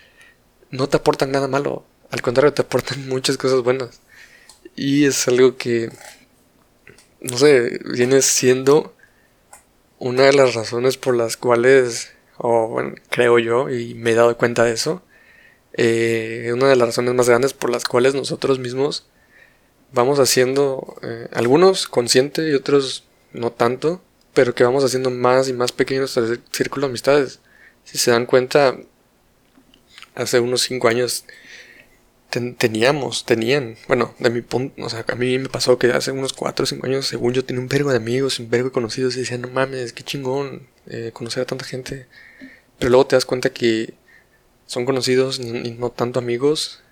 no 0.72 0.90
te 0.90 0.98
aportan 0.98 1.32
nada 1.32 1.48
malo, 1.48 1.86
al 2.12 2.22
contrario, 2.22 2.54
te 2.54 2.64
aportan 2.64 3.08
muchas 3.10 3.38
cosas 3.38 3.62
buenas. 3.64 4.02
Y 4.76 5.06
es 5.06 5.28
algo 5.28 5.58
que 5.58 5.90
no 7.22 7.38
sé, 7.38 7.80
viene 7.86 8.22
siendo 8.22 8.94
una 10.00 10.24
de 10.24 10.34
las 10.34 10.54
razones 10.54 10.98
por 10.98 11.16
las 11.16 11.38
cuales, 11.38 12.14
o 12.38 12.68
bueno, 12.68 12.96
creo 13.10 13.40
yo, 13.40 13.70
y 13.70 13.94
me 13.96 14.12
he 14.12 14.16
dado 14.16 14.38
cuenta 14.38 14.64
de 14.64 14.74
eso, 14.74 15.02
eh, 15.74 16.52
una 16.54 16.68
de 16.68 16.76
las 16.76 16.90
razones 16.90 17.14
más 17.16 17.30
grandes 17.30 17.54
por 17.54 17.70
las 17.70 17.86
cuales 17.86 18.16
nosotros 18.16 18.60
mismos 18.60 19.08
vamos 19.92 20.20
haciendo, 20.20 20.98
eh, 21.02 21.28
algunos 21.34 21.88
consciente 21.88 22.50
y 22.50 22.54
otros 22.54 23.06
no 23.34 23.52
tanto, 23.52 24.02
pero 24.34 24.54
que 24.54 24.64
vamos 24.64 24.84
haciendo 24.84 25.10
más 25.10 25.50
y 25.50 25.54
más 25.54 25.72
pequeños 25.72 26.16
nuestro 26.16 26.44
círculo 26.52 26.88
de 26.88 26.92
amistades. 26.92 27.40
Si 27.84 27.98
se 27.98 28.12
dan 28.12 28.26
cuenta, 28.26 28.78
hace 30.16 30.40
unos 30.40 30.62
5 30.62 30.88
años 30.88 31.26
teníamos, 32.58 33.26
tenían, 33.26 33.78
bueno, 33.88 34.14
de 34.20 34.30
mi 34.30 34.42
punto, 34.42 34.84
o 34.84 34.90
sea, 34.90 35.06
a 35.08 35.16
mí 35.16 35.40
me 35.40 35.50
pasó 35.50 35.78
que 35.78 35.88
hace 35.92 36.12
unos 36.12 36.34
4 36.34 36.64
o 36.64 36.68
5 36.68 36.86
años, 36.86 37.08
según 37.08 37.34
yo, 37.34 37.46
tenía 37.46 37.62
un 37.62 37.70
vergo 37.70 37.92
de 37.92 37.98
amigos, 37.98 38.40
un 38.40 38.50
vergo 38.50 38.70
de 38.70 38.74
conocidos, 38.74 39.16
y 39.16 39.20
decían, 39.20 39.42
no 39.42 39.48
mames, 39.48 39.94
qué 39.94 40.04
chingón 40.04 40.68
eh, 40.88 41.12
conocer 41.14 41.44
a 41.44 41.46
tanta 41.46 41.66
gente. 41.66 42.08
Pero 42.80 42.92
luego 42.92 43.08
te 43.08 43.16
das 43.16 43.26
cuenta 43.26 43.52
que 43.52 43.94
son 44.66 44.86
conocidos 44.86 45.40
y, 45.40 45.72
no 45.72 45.90
tanto 45.90 46.20
amigos, 46.20 46.84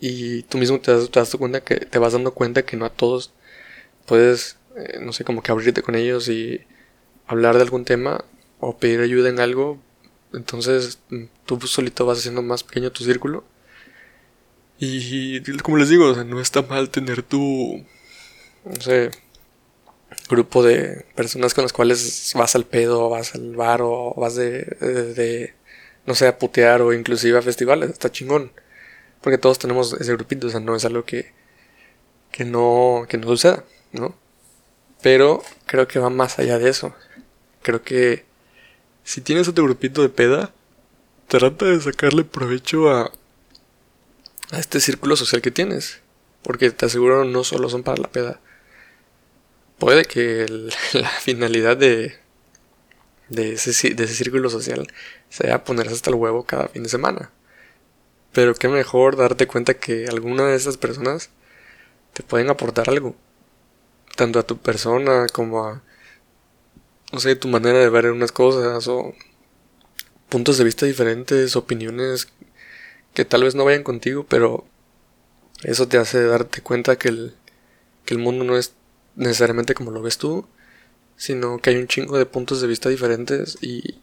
y 0.00 0.42
tú 0.44 0.58
mismo 0.58 0.80
te 0.80 0.92
das, 0.92 1.10
te 1.10 1.20
das, 1.20 1.34
cuenta 1.36 1.62
que 1.62 1.76
te 1.76 1.98
vas 1.98 2.12
dando 2.12 2.34
cuenta 2.34 2.64
que 2.64 2.76
no 2.76 2.84
a 2.86 2.90
todos 2.90 3.32
puedes, 4.06 4.58
eh, 4.76 5.00
no 5.02 5.12
sé, 5.12 5.24
como 5.24 5.42
que 5.42 5.52
abrirte 5.52 5.82
con 5.82 5.94
ellos 5.96 6.28
y 6.28 6.62
hablar 7.26 7.56
de 7.56 7.62
algún 7.62 7.84
tema 7.84 8.24
o 8.60 8.78
pedir 8.78 9.00
ayuda 9.00 9.28
en 9.30 9.40
algo. 9.40 9.80
Entonces 10.32 11.00
tú 11.46 11.60
solito 11.62 12.06
vas 12.06 12.18
haciendo 12.18 12.42
más 12.42 12.64
pequeño 12.64 12.92
tu 12.92 13.04
círculo 13.04 13.44
Y 14.78 15.40
como 15.62 15.78
les 15.78 15.88
digo, 15.88 16.12
no 16.24 16.40
está 16.40 16.62
mal 16.62 16.90
tener 16.90 17.22
tu, 17.22 17.84
no 18.64 18.80
sé, 18.80 19.10
grupo 20.28 20.62
de 20.62 21.06
personas 21.14 21.54
con 21.54 21.62
las 21.64 21.72
cuales 21.72 22.32
vas 22.36 22.54
al 22.56 22.64
pedo, 22.66 23.08
vas 23.10 23.34
al 23.34 23.56
bar 23.56 23.80
o 23.82 24.14
vas 24.16 24.34
de, 24.36 24.64
de, 24.64 25.54
no 26.06 26.14
sé, 26.14 26.26
a 26.28 26.38
putear 26.38 26.82
o 26.82 26.92
inclusive 26.92 27.38
a 27.38 27.42
festivales. 27.42 27.90
Está 27.90 28.10
chingón. 28.12 28.52
Porque 29.26 29.38
todos 29.38 29.58
tenemos 29.58 29.92
ese 29.94 30.12
grupito, 30.12 30.46
o 30.46 30.50
sea, 30.50 30.60
no 30.60 30.76
es 30.76 30.84
algo 30.84 31.04
que, 31.04 31.32
que 32.30 32.44
no, 32.44 33.06
que 33.08 33.18
no 33.18 33.26
suceda, 33.26 33.64
¿no? 33.90 34.14
Pero 35.02 35.42
creo 35.66 35.88
que 35.88 35.98
va 35.98 36.10
más 36.10 36.38
allá 36.38 36.60
de 36.60 36.70
eso. 36.70 36.94
Creo 37.60 37.82
que 37.82 38.24
si 39.02 39.20
tienes 39.20 39.48
otro 39.48 39.64
grupito 39.64 40.00
de 40.00 40.10
peda, 40.10 40.54
trata 41.26 41.64
de 41.64 41.80
sacarle 41.80 42.22
provecho 42.22 42.88
a, 42.88 43.10
a 44.52 44.58
este 44.60 44.78
círculo 44.78 45.16
social 45.16 45.42
que 45.42 45.50
tienes. 45.50 46.02
Porque 46.44 46.70
te 46.70 46.86
aseguro 46.86 47.24
no 47.24 47.42
solo 47.42 47.68
son 47.68 47.82
para 47.82 48.00
la 48.00 48.12
peda. 48.12 48.38
Puede 49.78 50.04
que 50.04 50.46
la 50.92 51.08
finalidad 51.08 51.76
de, 51.76 52.16
de, 53.28 53.54
ese, 53.54 53.92
de 53.92 54.04
ese 54.04 54.14
círculo 54.14 54.50
social 54.50 54.86
sea 55.30 55.64
ponerse 55.64 55.94
hasta 55.94 56.10
el 56.10 56.14
huevo 56.14 56.44
cada 56.44 56.68
fin 56.68 56.84
de 56.84 56.88
semana. 56.88 57.32
Pero 58.36 58.54
qué 58.54 58.68
mejor 58.68 59.16
darte 59.16 59.46
cuenta 59.46 59.78
que 59.78 60.08
alguna 60.08 60.44
de 60.44 60.56
esas 60.56 60.76
personas 60.76 61.30
te 62.12 62.22
pueden 62.22 62.50
aportar 62.50 62.90
algo. 62.90 63.16
Tanto 64.14 64.38
a 64.38 64.42
tu 64.42 64.58
persona 64.58 65.26
como 65.32 65.64
a, 65.64 65.82
no 67.14 67.18
sé, 67.18 67.34
tu 67.36 67.48
manera 67.48 67.78
de 67.78 67.88
ver 67.88 68.10
unas 68.10 68.32
cosas 68.32 68.88
o 68.88 69.14
puntos 70.28 70.58
de 70.58 70.64
vista 70.64 70.84
diferentes, 70.84 71.56
opiniones 71.56 72.28
que 73.14 73.24
tal 73.24 73.42
vez 73.42 73.54
no 73.54 73.64
vayan 73.64 73.82
contigo, 73.82 74.26
pero 74.28 74.66
eso 75.62 75.88
te 75.88 75.96
hace 75.96 76.22
darte 76.22 76.60
cuenta 76.60 76.98
que 76.98 77.08
el, 77.08 77.34
que 78.04 78.12
el 78.12 78.20
mundo 78.20 78.44
no 78.44 78.58
es 78.58 78.74
necesariamente 79.14 79.72
como 79.72 79.92
lo 79.92 80.02
ves 80.02 80.18
tú, 80.18 80.46
sino 81.16 81.56
que 81.56 81.70
hay 81.70 81.76
un 81.76 81.88
chingo 81.88 82.18
de 82.18 82.26
puntos 82.26 82.60
de 82.60 82.66
vista 82.66 82.90
diferentes 82.90 83.56
y, 83.62 83.98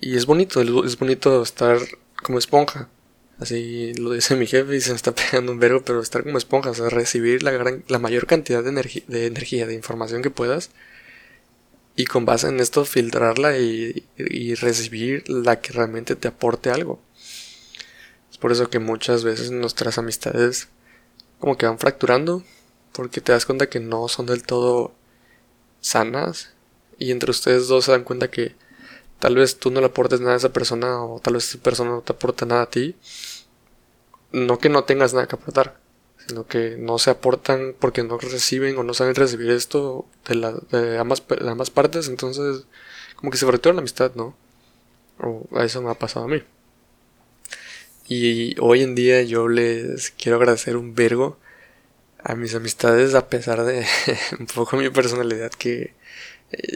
y 0.00 0.16
es 0.16 0.24
bonito, 0.24 0.62
es 0.86 0.98
bonito 0.98 1.42
estar 1.42 1.78
como 2.22 2.38
esponja. 2.38 2.88
Así 3.38 3.92
lo 3.94 4.12
dice 4.12 4.34
mi 4.34 4.46
jefe 4.46 4.76
y 4.76 4.80
se 4.80 4.90
me 4.90 4.96
está 4.96 5.14
pegando 5.14 5.52
un 5.52 5.58
verbo, 5.60 5.82
pero 5.82 6.00
estar 6.00 6.22
como 6.22 6.38
esponja, 6.38 6.70
o 6.70 6.90
recibir 6.90 7.42
la, 7.42 7.50
gran, 7.50 7.84
la 7.88 7.98
mayor 7.98 8.26
cantidad 8.26 8.64
de, 8.64 8.72
de 9.06 9.26
energía, 9.26 9.66
de 9.66 9.74
información 9.74 10.22
que 10.22 10.30
puedas 10.30 10.70
y 11.96 12.04
con 12.04 12.26
base 12.26 12.48
en 12.48 12.60
esto 12.60 12.84
filtrarla 12.84 13.58
y, 13.58 14.04
y 14.18 14.54
recibir 14.54 15.28
la 15.28 15.60
que 15.60 15.72
realmente 15.72 16.14
te 16.14 16.28
aporte 16.28 16.70
algo. 16.70 17.00
Es 18.30 18.38
por 18.38 18.52
eso 18.52 18.68
que 18.68 18.78
muchas 18.78 19.24
veces 19.24 19.50
nuestras 19.50 19.96
amistades 19.96 20.68
como 21.38 21.56
que 21.56 21.66
van 21.66 21.78
fracturando 21.78 22.44
porque 22.92 23.22
te 23.22 23.32
das 23.32 23.46
cuenta 23.46 23.68
que 23.68 23.80
no 23.80 24.08
son 24.08 24.26
del 24.26 24.42
todo 24.42 24.94
sanas 25.80 26.52
y 26.98 27.12
entre 27.12 27.30
ustedes 27.30 27.66
dos 27.66 27.86
se 27.86 27.92
dan 27.92 28.04
cuenta 28.04 28.30
que 28.30 28.54
tal 29.18 29.34
vez 29.36 29.58
tú 29.58 29.70
no 29.70 29.80
le 29.80 29.86
aportes 29.86 30.20
nada 30.20 30.34
a 30.34 30.36
esa 30.36 30.52
persona 30.52 31.02
o 31.02 31.20
tal 31.20 31.34
vez 31.34 31.48
esa 31.48 31.62
persona 31.62 31.90
no 31.90 32.02
te 32.02 32.12
aporta 32.12 32.46
nada 32.46 32.62
a 32.62 32.70
ti. 32.70 32.96
No 34.32 34.58
que 34.58 34.68
no 34.68 34.84
tengas 34.84 35.14
nada 35.14 35.26
que 35.26 35.36
aportar, 35.36 35.78
sino 36.26 36.46
que 36.46 36.76
no 36.78 36.98
se 36.98 37.10
aportan 37.10 37.74
porque 37.78 38.02
no 38.02 38.18
reciben 38.18 38.76
o 38.78 38.82
no 38.82 38.94
saben 38.94 39.14
recibir 39.14 39.50
esto 39.50 40.06
de, 40.28 40.34
la, 40.34 40.52
de, 40.70 40.98
ambas, 40.98 41.20
partes, 41.70 42.08
entonces 42.08 42.66
como 43.16 43.30
que 43.30 43.38
se 43.38 43.46
fractura 43.46 43.74
la 43.74 43.80
amistad, 43.80 44.12
¿no? 44.14 44.36
O 45.18 45.46
eso 45.60 45.80
me 45.82 45.90
ha 45.90 45.94
pasado 45.94 46.26
a 46.26 46.28
mí. 46.28 46.42
Y 48.08 48.58
hoy 48.60 48.82
en 48.82 48.94
día 48.94 49.22
yo 49.22 49.48
les 49.48 50.10
quiero 50.10 50.36
agradecer 50.36 50.76
un 50.76 50.94
vergo 50.94 51.38
a 52.22 52.34
mis 52.34 52.54
amistades 52.54 53.14
a 53.14 53.28
pesar 53.28 53.64
de 53.64 53.86
un 54.38 54.46
poco 54.46 54.76
mi 54.76 54.90
personalidad 54.90 55.50
que 55.52 55.94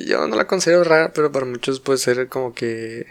yo 0.07 0.27
no 0.27 0.37
la 0.37 0.47
considero 0.47 0.85
rara, 0.85 1.13
pero 1.13 1.33
para 1.33 1.47
muchos 1.47 1.81
puede 1.81 1.99
ser 1.99 2.29
como 2.29 2.55
que, 2.55 3.07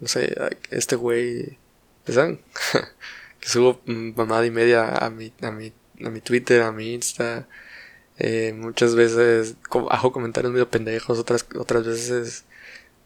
no 0.00 0.08
sé, 0.08 0.34
este 0.70 0.96
güey, 0.96 1.58
¿saben? 2.06 2.40
que 3.40 3.48
subo 3.48 3.80
mamada 3.86 4.46
y 4.46 4.50
media 4.50 4.96
a 4.96 5.10
mi, 5.10 5.32
a 5.42 5.50
mi, 5.50 5.72
a 6.04 6.10
mi 6.10 6.20
Twitter, 6.20 6.62
a 6.62 6.72
mi 6.72 6.94
Insta. 6.94 7.48
Eh, 8.18 8.52
muchas 8.56 8.94
veces 8.96 9.56
hago 9.90 10.12
comentarios 10.12 10.52
medio 10.52 10.68
pendejos, 10.70 11.18
otras, 11.18 11.46
otras 11.56 11.86
veces, 11.86 12.44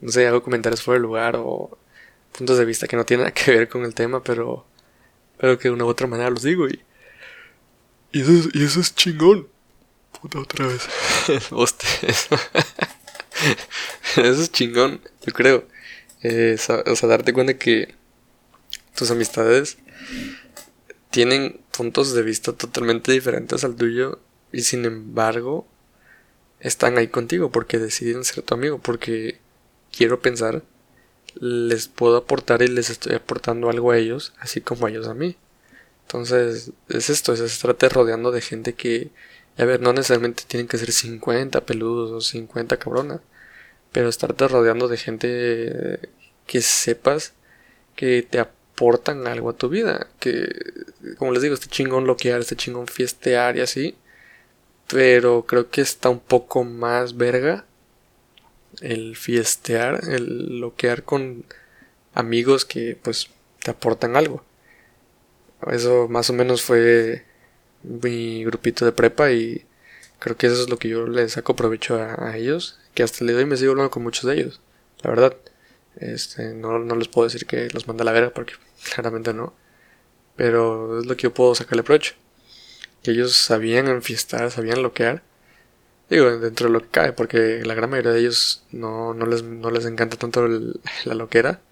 no 0.00 0.10
sé, 0.12 0.26
hago 0.26 0.42
comentarios 0.42 0.82
fuera 0.82 0.98
de 0.98 1.02
lugar 1.02 1.36
o 1.38 1.78
puntos 2.36 2.58
de 2.58 2.64
vista 2.64 2.88
que 2.88 2.96
no 2.96 3.04
tienen 3.04 3.24
nada 3.26 3.34
que 3.34 3.50
ver 3.52 3.68
con 3.68 3.84
el 3.84 3.94
tema, 3.94 4.22
pero, 4.22 4.66
pero 5.38 5.58
que 5.58 5.68
de 5.68 5.74
una 5.74 5.84
u 5.84 5.88
otra 5.88 6.06
manera 6.06 6.30
los 6.30 6.42
digo 6.42 6.68
y, 6.68 6.82
y, 8.12 8.22
eso, 8.22 8.32
es, 8.32 8.48
y 8.54 8.64
eso 8.64 8.80
es 8.80 8.94
chingón. 8.94 9.48
Otra 10.22 10.66
vez. 10.66 10.82
Eso 14.16 14.42
es 14.42 14.52
chingón, 14.52 15.00
yo 15.26 15.32
creo. 15.32 15.66
Eh, 16.22 16.56
o 16.86 16.96
sea, 16.96 17.08
darte 17.08 17.32
cuenta 17.32 17.58
que 17.58 17.94
tus 18.94 19.10
amistades 19.10 19.78
tienen 21.10 21.60
puntos 21.76 22.12
de 22.14 22.22
vista 22.22 22.52
totalmente 22.52 23.10
diferentes 23.12 23.64
al 23.64 23.74
tuyo 23.74 24.20
y 24.52 24.62
sin 24.62 24.84
embargo 24.84 25.66
están 26.60 26.98
ahí 26.98 27.08
contigo 27.08 27.50
porque 27.50 27.78
deciden 27.78 28.24
ser 28.24 28.42
tu 28.42 28.54
amigo, 28.54 28.78
porque 28.78 29.40
quiero 29.90 30.20
pensar 30.20 30.62
les 31.34 31.88
puedo 31.88 32.16
aportar 32.16 32.62
y 32.62 32.68
les 32.68 32.90
estoy 32.90 33.14
aportando 33.14 33.70
algo 33.70 33.90
a 33.90 33.98
ellos, 33.98 34.32
así 34.38 34.60
como 34.60 34.86
a 34.86 34.90
ellos 34.90 35.08
a 35.08 35.14
mí. 35.14 35.36
Entonces, 36.02 36.72
es 36.88 37.10
esto, 37.10 37.32
es 37.32 37.40
estarte 37.40 37.88
rodeando 37.88 38.30
de 38.32 38.40
gente 38.40 38.74
que, 38.74 39.10
a 39.58 39.64
ver, 39.64 39.80
no 39.80 39.92
necesariamente 39.92 40.44
tienen 40.46 40.68
que 40.68 40.78
ser 40.78 40.92
50 40.92 41.64
peludos 41.66 42.10
o 42.10 42.20
50 42.20 42.78
cabronas, 42.78 43.20
pero 43.92 44.08
estarte 44.08 44.48
rodeando 44.48 44.88
de 44.88 44.96
gente 44.96 46.10
que 46.46 46.62
sepas 46.62 47.34
que 47.96 48.22
te 48.22 48.40
aportan 48.40 49.26
algo 49.26 49.50
a 49.50 49.56
tu 49.56 49.68
vida, 49.68 50.08
que, 50.18 50.48
como 51.18 51.32
les 51.32 51.42
digo, 51.42 51.54
este 51.54 51.68
chingón 51.68 52.06
loquear, 52.06 52.40
este 52.40 52.56
chingón 52.56 52.86
fiestear 52.86 53.56
y 53.56 53.60
así, 53.60 53.94
pero 54.88 55.44
creo 55.46 55.70
que 55.70 55.82
está 55.82 56.08
un 56.08 56.20
poco 56.20 56.64
más 56.64 57.16
verga 57.16 57.64
el 58.80 59.16
fiestear, 59.16 60.00
el 60.08 60.60
loquear 60.60 61.02
con 61.04 61.44
amigos 62.14 62.64
que 62.64 62.96
pues 63.02 63.30
te 63.62 63.70
aportan 63.70 64.16
algo. 64.16 64.44
Eso 65.70 66.08
más 66.08 66.30
o 66.30 66.32
menos 66.32 66.62
fue 66.62 67.24
mi 67.82 68.44
grupito 68.44 68.84
de 68.84 68.92
prepa 68.92 69.32
y 69.32 69.64
creo 70.18 70.36
que 70.36 70.46
eso 70.46 70.62
es 70.62 70.70
lo 70.70 70.78
que 70.78 70.88
yo 70.88 71.06
les 71.06 71.32
saco 71.32 71.56
provecho 71.56 71.96
a, 71.96 72.36
ellos, 72.36 72.78
que 72.94 73.02
hasta 73.02 73.18
el 73.20 73.28
día 73.28 73.36
de 73.36 73.44
hoy 73.44 73.50
me 73.50 73.56
sigo 73.56 73.72
hablando 73.72 73.90
con 73.90 74.02
muchos 74.02 74.24
de 74.24 74.34
ellos, 74.34 74.60
la 75.02 75.10
verdad. 75.10 75.36
Este, 75.96 76.54
no, 76.54 76.78
no 76.78 76.96
les 76.96 77.08
puedo 77.08 77.28
decir 77.28 77.46
que 77.46 77.68
los 77.70 77.86
manda 77.86 78.02
a 78.02 78.06
la 78.06 78.12
verga 78.12 78.30
porque 78.34 78.54
claramente 78.94 79.34
no. 79.34 79.54
Pero 80.36 81.00
es 81.00 81.06
lo 81.06 81.16
que 81.16 81.24
yo 81.24 81.34
puedo 81.34 81.54
sacarle 81.54 81.82
provecho. 81.82 82.14
Que 83.02 83.12
ellos 83.12 83.34
sabían 83.36 83.88
enfiestar, 83.88 84.50
sabían 84.50 84.82
loquear 84.82 85.22
Digo, 86.12 86.38
dentro 86.38 86.66
de 86.66 86.74
lo 86.74 86.82
que 86.82 86.88
cae, 86.88 87.12
porque 87.14 87.62
la 87.64 87.72
gran 87.72 87.88
mayoría 87.88 88.12
de 88.12 88.20
ellos 88.20 88.64
no, 88.70 89.14
no, 89.14 89.24
les, 89.24 89.42
no 89.42 89.70
les 89.70 89.86
encanta 89.86 90.18
tanto 90.18 90.46
la 91.06 91.14
loquera, 91.14 91.62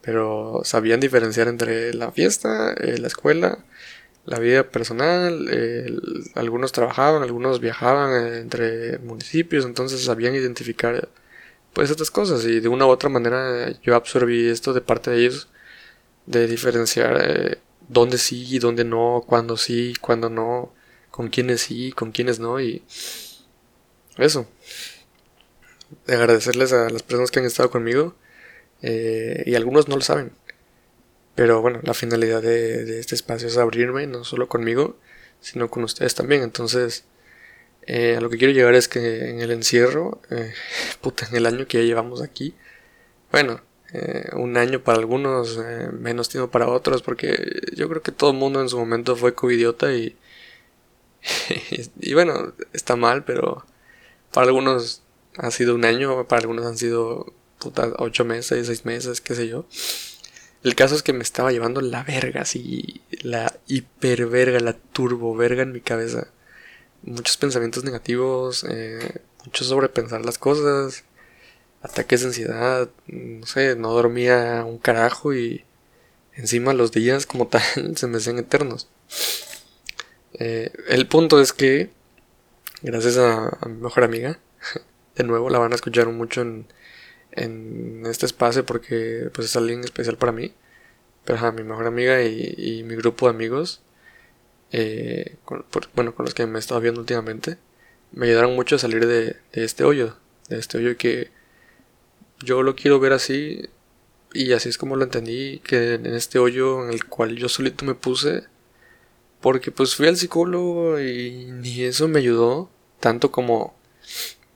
pero 0.00 0.62
sabían 0.64 1.00
diferenciar 1.00 1.48
entre 1.48 1.92
la 1.92 2.10
fiesta, 2.10 2.72
eh, 2.72 2.96
la 2.98 3.08
escuela, 3.08 3.58
la 4.28 4.38
vida 4.38 4.70
personal, 4.70 5.48
algunos 6.34 6.72
trabajaban, 6.72 7.22
algunos 7.22 7.60
viajaban 7.60 8.36
entre 8.36 8.98
municipios, 8.98 9.64
entonces 9.64 10.04
sabían 10.04 10.34
identificar 10.34 11.08
pues 11.72 11.90
estas 11.90 12.10
cosas 12.10 12.44
y 12.44 12.60
de 12.60 12.68
una 12.68 12.86
u 12.86 12.90
otra 12.90 13.08
manera 13.08 13.72
yo 13.82 13.94
absorbí 13.96 14.48
esto 14.48 14.74
de 14.74 14.82
parte 14.82 15.10
de 15.10 15.20
ellos, 15.20 15.48
de 16.26 16.46
diferenciar 16.46 17.18
eh, 17.22 17.58
dónde 17.88 18.18
sí 18.18 18.46
y 18.54 18.58
dónde 18.58 18.84
no, 18.84 19.24
cuándo 19.26 19.56
sí, 19.56 19.94
cuándo 20.00 20.28
no, 20.28 20.74
con 21.10 21.28
quiénes 21.28 21.62
sí, 21.62 21.92
con 21.92 22.12
quiénes 22.12 22.38
no 22.38 22.60
y 22.60 22.82
eso. 24.18 24.46
Agradecerles 26.06 26.72
a 26.72 26.90
las 26.90 27.02
personas 27.02 27.30
que 27.30 27.38
han 27.38 27.46
estado 27.46 27.70
conmigo. 27.70 28.14
Eh, 28.82 29.42
y 29.46 29.54
algunos 29.54 29.88
no 29.88 29.96
lo 29.96 30.02
saben. 30.02 30.32
Pero 31.38 31.60
bueno, 31.62 31.78
la 31.84 31.94
finalidad 31.94 32.42
de, 32.42 32.98
este 32.98 33.14
espacio 33.14 33.46
es 33.46 33.56
abrirme, 33.58 34.08
no 34.08 34.24
solo 34.24 34.48
conmigo, 34.48 34.96
sino 35.40 35.70
con 35.70 35.84
ustedes 35.84 36.16
también. 36.16 36.42
Entonces, 36.42 37.04
eh, 37.82 38.16
a 38.16 38.20
lo 38.20 38.28
que 38.28 38.38
quiero 38.38 38.52
llegar 38.52 38.74
es 38.74 38.88
que 38.88 39.30
en 39.30 39.40
el 39.40 39.52
encierro, 39.52 40.20
eh, 40.30 40.52
puta, 41.00 41.28
en 41.28 41.36
el 41.36 41.46
año 41.46 41.68
que 41.68 41.78
ya 41.78 41.84
llevamos 41.84 42.22
aquí, 42.22 42.56
bueno, 43.30 43.60
un 44.32 44.56
año 44.56 44.82
para 44.82 44.98
algunos, 44.98 45.60
menos 45.92 46.28
tiempo 46.28 46.50
para 46.50 46.68
otros, 46.68 47.02
porque 47.02 47.60
yo 47.76 47.88
creo 47.88 48.02
que 48.02 48.10
todo 48.10 48.32
el 48.32 48.36
mundo 48.36 48.60
en 48.60 48.68
su 48.68 48.76
momento 48.76 49.14
fue 49.14 49.34
covidiota 49.34 49.92
y, 49.94 50.16
y 52.00 52.14
bueno, 52.14 52.52
está 52.72 52.96
mal, 52.96 53.22
pero 53.24 53.64
para 54.32 54.48
algunos 54.48 55.02
ha 55.36 55.52
sido 55.52 55.76
un 55.76 55.84
año, 55.84 56.26
para 56.26 56.40
algunos 56.40 56.66
han 56.66 56.76
sido 56.76 57.32
puta, 57.60 57.92
ocho 57.98 58.24
meses, 58.24 58.66
seis 58.66 58.84
meses, 58.84 59.20
qué 59.20 59.36
sé 59.36 59.46
yo. 59.46 59.66
El 60.64 60.74
caso 60.74 60.94
es 60.94 61.02
que 61.02 61.12
me 61.12 61.22
estaba 61.22 61.52
llevando 61.52 61.80
la 61.80 62.02
verga, 62.02 62.42
así, 62.42 63.00
la 63.22 63.54
hiperverga, 63.68 64.58
la 64.60 64.72
turbo 64.72 65.36
verga 65.36 65.62
en 65.62 65.72
mi 65.72 65.80
cabeza. 65.80 66.28
Muchos 67.02 67.36
pensamientos 67.36 67.84
negativos, 67.84 68.64
eh, 68.68 69.20
mucho 69.44 69.64
sobrepensar 69.64 70.24
las 70.24 70.36
cosas, 70.36 71.04
ataques 71.82 72.20
de 72.20 72.26
ansiedad, 72.26 72.90
no 73.06 73.46
sé, 73.46 73.76
no 73.76 73.92
dormía 73.92 74.64
un 74.66 74.78
carajo 74.78 75.32
y 75.32 75.64
encima 76.34 76.74
los 76.74 76.92
días 76.92 77.26
como 77.26 77.46
tal 77.46 77.62
se 77.96 78.06
me 78.08 78.18
hacían 78.18 78.38
eternos. 78.38 78.88
Eh, 80.34 80.72
el 80.88 81.06
punto 81.06 81.40
es 81.40 81.52
que, 81.52 81.90
gracias 82.82 83.16
a, 83.16 83.58
mi 83.66 83.74
mejor 83.74 84.04
amiga, 84.04 84.38
de 85.16 85.24
nuevo 85.24 85.50
la 85.50 85.58
van 85.58 85.72
a 85.72 85.76
escuchar 85.76 86.08
mucho 86.08 86.42
en, 86.42 86.66
en 87.44 88.04
este 88.06 88.26
espacio 88.26 88.64
porque 88.66 89.30
pues 89.32 89.46
es 89.48 89.56
alguien 89.56 89.80
especial 89.84 90.16
para 90.16 90.32
mí. 90.32 90.52
Pero 91.24 91.38
a 91.40 91.52
mi 91.52 91.62
mejor 91.62 91.86
amiga 91.86 92.22
y, 92.22 92.82
mi 92.84 92.96
grupo 92.96 93.26
de 93.26 93.34
amigos, 93.34 93.82
eh, 94.72 95.36
bueno, 95.94 96.14
con 96.14 96.24
los 96.24 96.34
que 96.34 96.46
me 96.46 96.58
he 96.58 96.60
estado 96.60 96.80
viendo 96.80 97.00
últimamente, 97.00 97.58
me 98.12 98.26
ayudaron 98.26 98.54
mucho 98.54 98.76
a 98.76 98.78
salir 98.78 99.06
de, 99.06 99.36
de 99.52 99.64
este 99.64 99.84
hoyo. 99.84 100.16
De 100.48 100.58
este 100.58 100.78
hoyo 100.78 100.96
que 100.96 101.30
yo 102.40 102.62
lo 102.62 102.74
quiero 102.76 103.00
ver 103.00 103.12
así 103.12 103.68
y 104.32 104.52
así 104.52 104.68
es 104.68 104.78
como 104.78 104.96
lo 104.96 105.04
entendí, 105.04 105.60
que 105.60 105.94
en 105.94 106.06
este 106.06 106.38
hoyo 106.38 106.84
en 106.84 106.90
el 106.90 107.04
cual 107.04 107.36
yo 107.36 107.48
solito 107.48 107.84
me 107.84 107.94
puse, 107.94 108.44
porque 109.40 109.70
pues 109.70 109.94
fui 109.94 110.08
al 110.08 110.16
psicólogo 110.16 111.00
y 111.00 111.46
ni 111.52 111.82
eso 111.82 112.08
me 112.08 112.20
ayudó, 112.20 112.70
tanto 113.00 113.30
como 113.30 113.74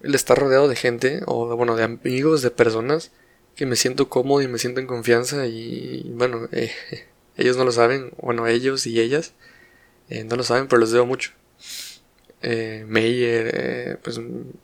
el 0.02 0.14
estar 0.14 0.38
rodeado 0.38 0.68
de 0.68 0.76
gente, 0.76 1.20
o 1.26 1.56
bueno, 1.56 1.76
de 1.76 1.84
amigos, 1.84 2.42
de 2.42 2.50
personas, 2.50 3.12
que 3.56 3.66
me 3.66 3.76
siento 3.76 4.08
cómodo 4.08 4.42
y 4.42 4.48
me 4.48 4.58
siento 4.58 4.80
en 4.80 4.86
confianza 4.86 5.46
y 5.46 6.10
bueno, 6.14 6.48
eh, 6.52 6.72
ellos 7.36 7.56
no 7.56 7.64
lo 7.64 7.72
saben, 7.72 8.12
bueno, 8.18 8.46
ellos 8.46 8.86
y 8.86 9.00
ellas 9.00 9.34
eh, 10.08 10.24
no 10.24 10.36
lo 10.36 10.42
saben, 10.42 10.68
pero 10.68 10.80
les 10.80 10.90
debo 10.90 11.06
mucho. 11.06 11.32
Eh, 12.42 12.84
Meyer, 12.88 13.50
eh, 13.54 13.96
pues 14.02 14.20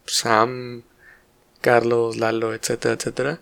Sam, 0.06 0.82
Carlos, 1.60 2.16
Lalo, 2.16 2.54
etcétera, 2.54 2.94
etcétera 2.94 3.40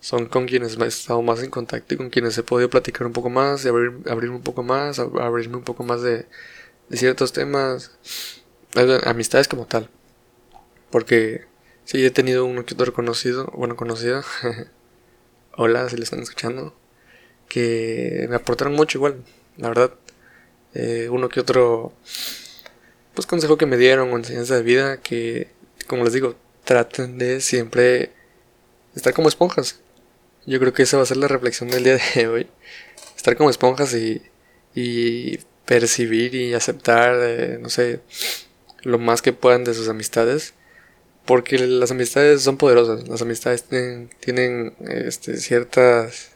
son 0.00 0.26
con 0.26 0.46
quienes 0.46 0.78
he 0.78 0.86
estado 0.86 1.22
más 1.22 1.42
en 1.42 1.50
contacto 1.50 1.94
y 1.94 1.96
con 1.96 2.10
quienes 2.10 2.38
he 2.38 2.42
podido 2.42 2.70
platicar 2.70 3.06
un 3.06 3.12
poco 3.12 3.30
más 3.30 3.64
y 3.64 3.68
abrir, 3.68 3.92
abrirme 4.08 4.36
un 4.36 4.42
poco 4.42 4.62
más, 4.62 4.98
abrirme 4.98 5.56
un 5.56 5.64
poco 5.64 5.82
más 5.84 6.02
de 6.02 6.26
ciertos 6.92 7.32
temas, 7.32 7.92
amistades 9.04 9.48
como 9.48 9.66
tal. 9.66 9.90
Porque 10.90 11.44
sí 11.84 12.04
he 12.04 12.10
tenido 12.10 12.44
uno 12.44 12.64
que 12.64 12.74
otro 12.74 12.92
conocido, 12.92 13.46
bueno, 13.54 13.76
conocida, 13.76 14.24
hola 15.56 15.88
si 15.88 15.96
le 15.96 16.04
están 16.04 16.20
escuchando, 16.20 16.74
que 17.48 18.26
me 18.28 18.36
aportaron 18.36 18.74
mucho 18.74 18.98
igual, 18.98 19.24
la 19.56 19.68
verdad. 19.68 19.94
Eh, 20.74 21.08
uno 21.10 21.28
que 21.28 21.40
otro, 21.40 21.92
pues 23.14 23.26
consejo 23.26 23.56
que 23.56 23.66
me 23.66 23.76
dieron 23.76 24.12
o 24.12 24.16
enseñanza 24.16 24.54
de 24.56 24.62
vida 24.62 24.98
que, 24.98 25.48
como 25.86 26.04
les 26.04 26.12
digo, 26.12 26.36
traten 26.64 27.18
de 27.18 27.40
siempre 27.40 28.12
estar 28.94 29.14
como 29.14 29.28
esponjas. 29.28 29.80
Yo 30.46 30.58
creo 30.60 30.72
que 30.72 30.82
esa 30.82 30.96
va 30.96 31.02
a 31.02 31.06
ser 31.06 31.16
la 31.16 31.28
reflexión 31.28 31.70
del 31.70 31.84
día 31.84 31.98
de 32.14 32.28
hoy. 32.28 32.46
Estar 33.16 33.36
como 33.36 33.50
esponjas 33.50 33.94
y, 33.94 34.22
y 34.74 35.38
percibir 35.64 36.34
y 36.34 36.54
aceptar, 36.54 37.16
eh, 37.20 37.58
no 37.60 37.68
sé, 37.68 38.00
lo 38.82 38.98
más 38.98 39.22
que 39.22 39.32
puedan 39.32 39.64
de 39.64 39.74
sus 39.74 39.88
amistades. 39.88 40.54
Porque 41.28 41.58
las 41.58 41.92
amistades 41.92 42.42
son 42.42 42.56
poderosas. 42.56 43.06
Las 43.06 43.22
amistades 43.22 43.62
tienen, 43.62 44.10
tienen 44.18 44.74
este, 44.88 45.36
ciertas... 45.36 46.30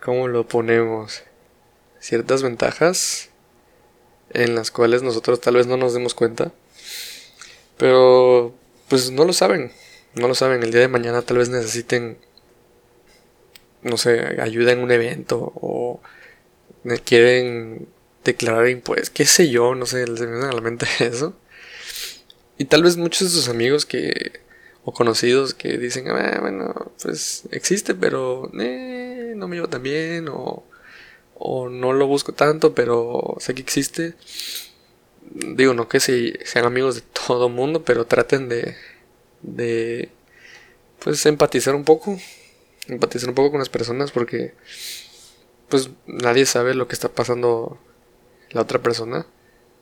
¿Cómo 0.00 0.28
lo 0.28 0.46
ponemos? 0.46 1.24
Ciertas 1.98 2.42
ventajas 2.44 3.30
en 4.32 4.54
las 4.54 4.70
cuales 4.70 5.02
nosotros 5.02 5.40
tal 5.40 5.56
vez 5.56 5.66
no 5.66 5.76
nos 5.76 5.94
demos 5.94 6.14
cuenta. 6.14 6.52
Pero 7.76 8.54
pues 8.88 9.10
no 9.10 9.24
lo 9.24 9.32
saben. 9.32 9.72
No 10.14 10.28
lo 10.28 10.34
saben. 10.36 10.62
El 10.62 10.70
día 10.70 10.82
de 10.82 10.88
mañana 10.88 11.22
tal 11.22 11.38
vez 11.38 11.48
necesiten 11.48 12.18
no 13.82 13.96
sé, 13.96 14.40
ayuda 14.40 14.72
en 14.72 14.80
un 14.80 14.90
evento 14.90 15.52
o 15.56 16.00
quieren 17.04 17.88
declarar 18.24 18.68
impuestos, 18.68 19.10
qué 19.10 19.24
sé 19.24 19.48
yo, 19.48 19.74
no 19.74 19.86
sé, 19.86 20.06
les 20.06 20.20
viene 20.20 20.46
a 20.46 20.52
la 20.52 20.60
mente 20.60 20.86
eso. 21.00 21.34
Y 22.60 22.66
tal 22.66 22.82
vez 22.82 22.98
muchos 22.98 23.20
de 23.20 23.34
sus 23.34 23.48
amigos 23.48 23.86
que 23.86 24.42
o 24.84 24.92
conocidos 24.92 25.54
que 25.54 25.78
dicen, 25.78 26.08
ah, 26.08 26.40
bueno, 26.42 26.92
pues 27.02 27.44
existe, 27.52 27.94
pero 27.94 28.50
eh, 28.60 29.32
no 29.34 29.48
me 29.48 29.56
llevo 29.56 29.70
tan 29.70 29.82
bien 29.82 30.28
o, 30.28 30.62
o 31.38 31.70
no 31.70 31.94
lo 31.94 32.06
busco 32.06 32.34
tanto, 32.34 32.74
pero 32.74 33.34
sé 33.38 33.54
que 33.54 33.62
existe. 33.62 34.12
Digo, 35.56 35.72
no 35.72 35.88
que 35.88 36.00
si 36.00 36.34
sean 36.44 36.66
amigos 36.66 36.96
de 36.96 37.00
todo 37.26 37.48
mundo, 37.48 37.82
pero 37.82 38.04
traten 38.04 38.50
de, 38.50 38.76
de 39.40 40.10
pues 41.02 41.24
empatizar 41.24 41.74
un 41.74 41.84
poco 41.84 42.18
empatizar 42.88 43.30
un 43.30 43.34
poco 43.36 43.52
con 43.52 43.60
las 43.60 43.70
personas 43.70 44.10
porque 44.10 44.52
pues 45.70 45.88
nadie 46.06 46.44
sabe 46.44 46.74
lo 46.74 46.88
que 46.88 46.94
está 46.94 47.08
pasando 47.08 47.78
la 48.50 48.60
otra 48.60 48.80
persona. 48.80 49.24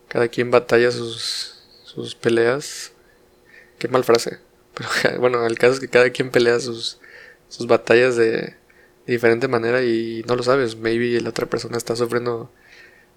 Cada 0.07 0.29
quien 0.29 0.53
batalla 0.53 0.93
sus, 0.93 1.58
sus 2.05 2.15
peleas. 2.15 2.93
Qué 3.79 3.89
mal 3.89 4.05
frase. 4.05 4.39
Pero 4.75 5.21
bueno, 5.21 5.47
el 5.47 5.59
caso 5.59 5.75
es 5.75 5.81
que 5.81 5.89
cada 5.89 6.11
quien 6.11 6.31
pelea 6.31 6.61
sus, 6.61 6.99
sus 7.49 7.67
batallas 7.67 8.17
de, 8.17 8.55
diferente 9.07 9.49
manera 9.49 9.83
y 9.83 10.25
no 10.27 10.37
lo 10.37 10.43
sabes. 10.43 10.77
Maybe 10.77 11.21
la 11.21 11.31
otra 11.31 11.47
persona 11.47 11.77
está 11.77 11.97
sufriendo 11.97 12.51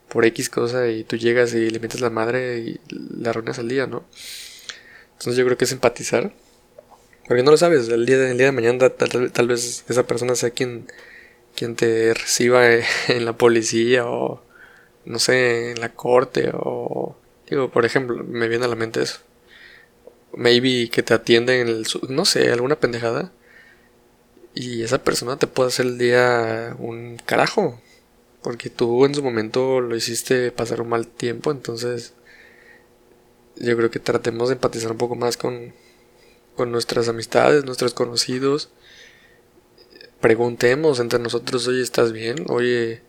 por 0.09 0.25
X 0.25 0.49
cosa 0.49 0.87
y 0.89 1.03
tú 1.03 1.17
llegas 1.17 1.53
y 1.53 1.69
le 1.69 1.79
metes 1.79 2.01
la 2.01 2.09
madre 2.09 2.59
y 2.59 2.79
le 2.89 3.29
arruinas 3.29 3.59
el 3.59 3.69
día, 3.69 3.87
¿no? 3.87 4.03
Entonces 5.13 5.37
yo 5.37 5.45
creo 5.45 5.57
que 5.57 5.65
es 5.65 5.71
empatizar 5.71 6.33
porque 7.31 7.43
no 7.43 7.51
lo 7.51 7.57
sabes, 7.57 7.87
el 7.87 8.05
día 8.05 8.17
de, 8.17 8.33
día 8.33 8.47
de 8.47 8.51
mañana 8.51 8.89
tal, 8.89 9.47
vez 9.47 9.85
esa 9.87 10.05
persona 10.05 10.35
sea 10.35 10.49
quien, 10.49 10.87
quien 11.55 11.77
te 11.77 12.13
reciba 12.13 12.65
en 13.07 13.23
la 13.23 13.37
policía 13.37 14.05
o 14.05 14.43
no 15.05 15.17
sé, 15.17 15.71
en 15.71 15.79
la 15.79 15.93
corte 15.93 16.51
o... 16.53 17.15
Digo, 17.51 17.69
por 17.69 17.83
ejemplo, 17.83 18.23
me 18.23 18.47
viene 18.47 18.63
a 18.63 18.69
la 18.69 18.77
mente 18.77 19.01
eso. 19.01 19.19
Maybe 20.33 20.89
que 20.89 21.03
te 21.03 21.13
atienden 21.13 21.67
en 21.67 21.67
el... 21.67 21.85
No 22.07 22.23
sé, 22.23 22.49
alguna 22.49 22.79
pendejada. 22.79 23.33
Y 24.55 24.83
esa 24.83 25.03
persona 25.03 25.37
te 25.37 25.47
puede 25.47 25.67
hacer 25.67 25.85
el 25.85 25.97
día 25.97 26.77
un 26.79 27.17
carajo. 27.25 27.81
Porque 28.41 28.69
tú 28.69 29.05
en 29.05 29.13
su 29.13 29.21
momento 29.21 29.81
lo 29.81 29.97
hiciste 29.97 30.51
pasar 30.53 30.79
un 30.79 30.87
mal 30.87 31.07
tiempo. 31.07 31.51
Entonces 31.51 32.13
yo 33.57 33.75
creo 33.75 33.91
que 33.91 33.99
tratemos 33.99 34.47
de 34.47 34.53
empatizar 34.53 34.91
un 34.91 34.97
poco 34.97 35.15
más 35.15 35.35
con, 35.35 35.73
con 36.55 36.71
nuestras 36.71 37.09
amistades, 37.09 37.65
nuestros 37.65 37.93
conocidos. 37.93 38.69
Preguntemos 40.21 41.01
entre 41.01 41.19
nosotros, 41.19 41.67
oye, 41.67 41.81
¿estás 41.81 42.13
bien? 42.13 42.45
Oye, 42.47 43.01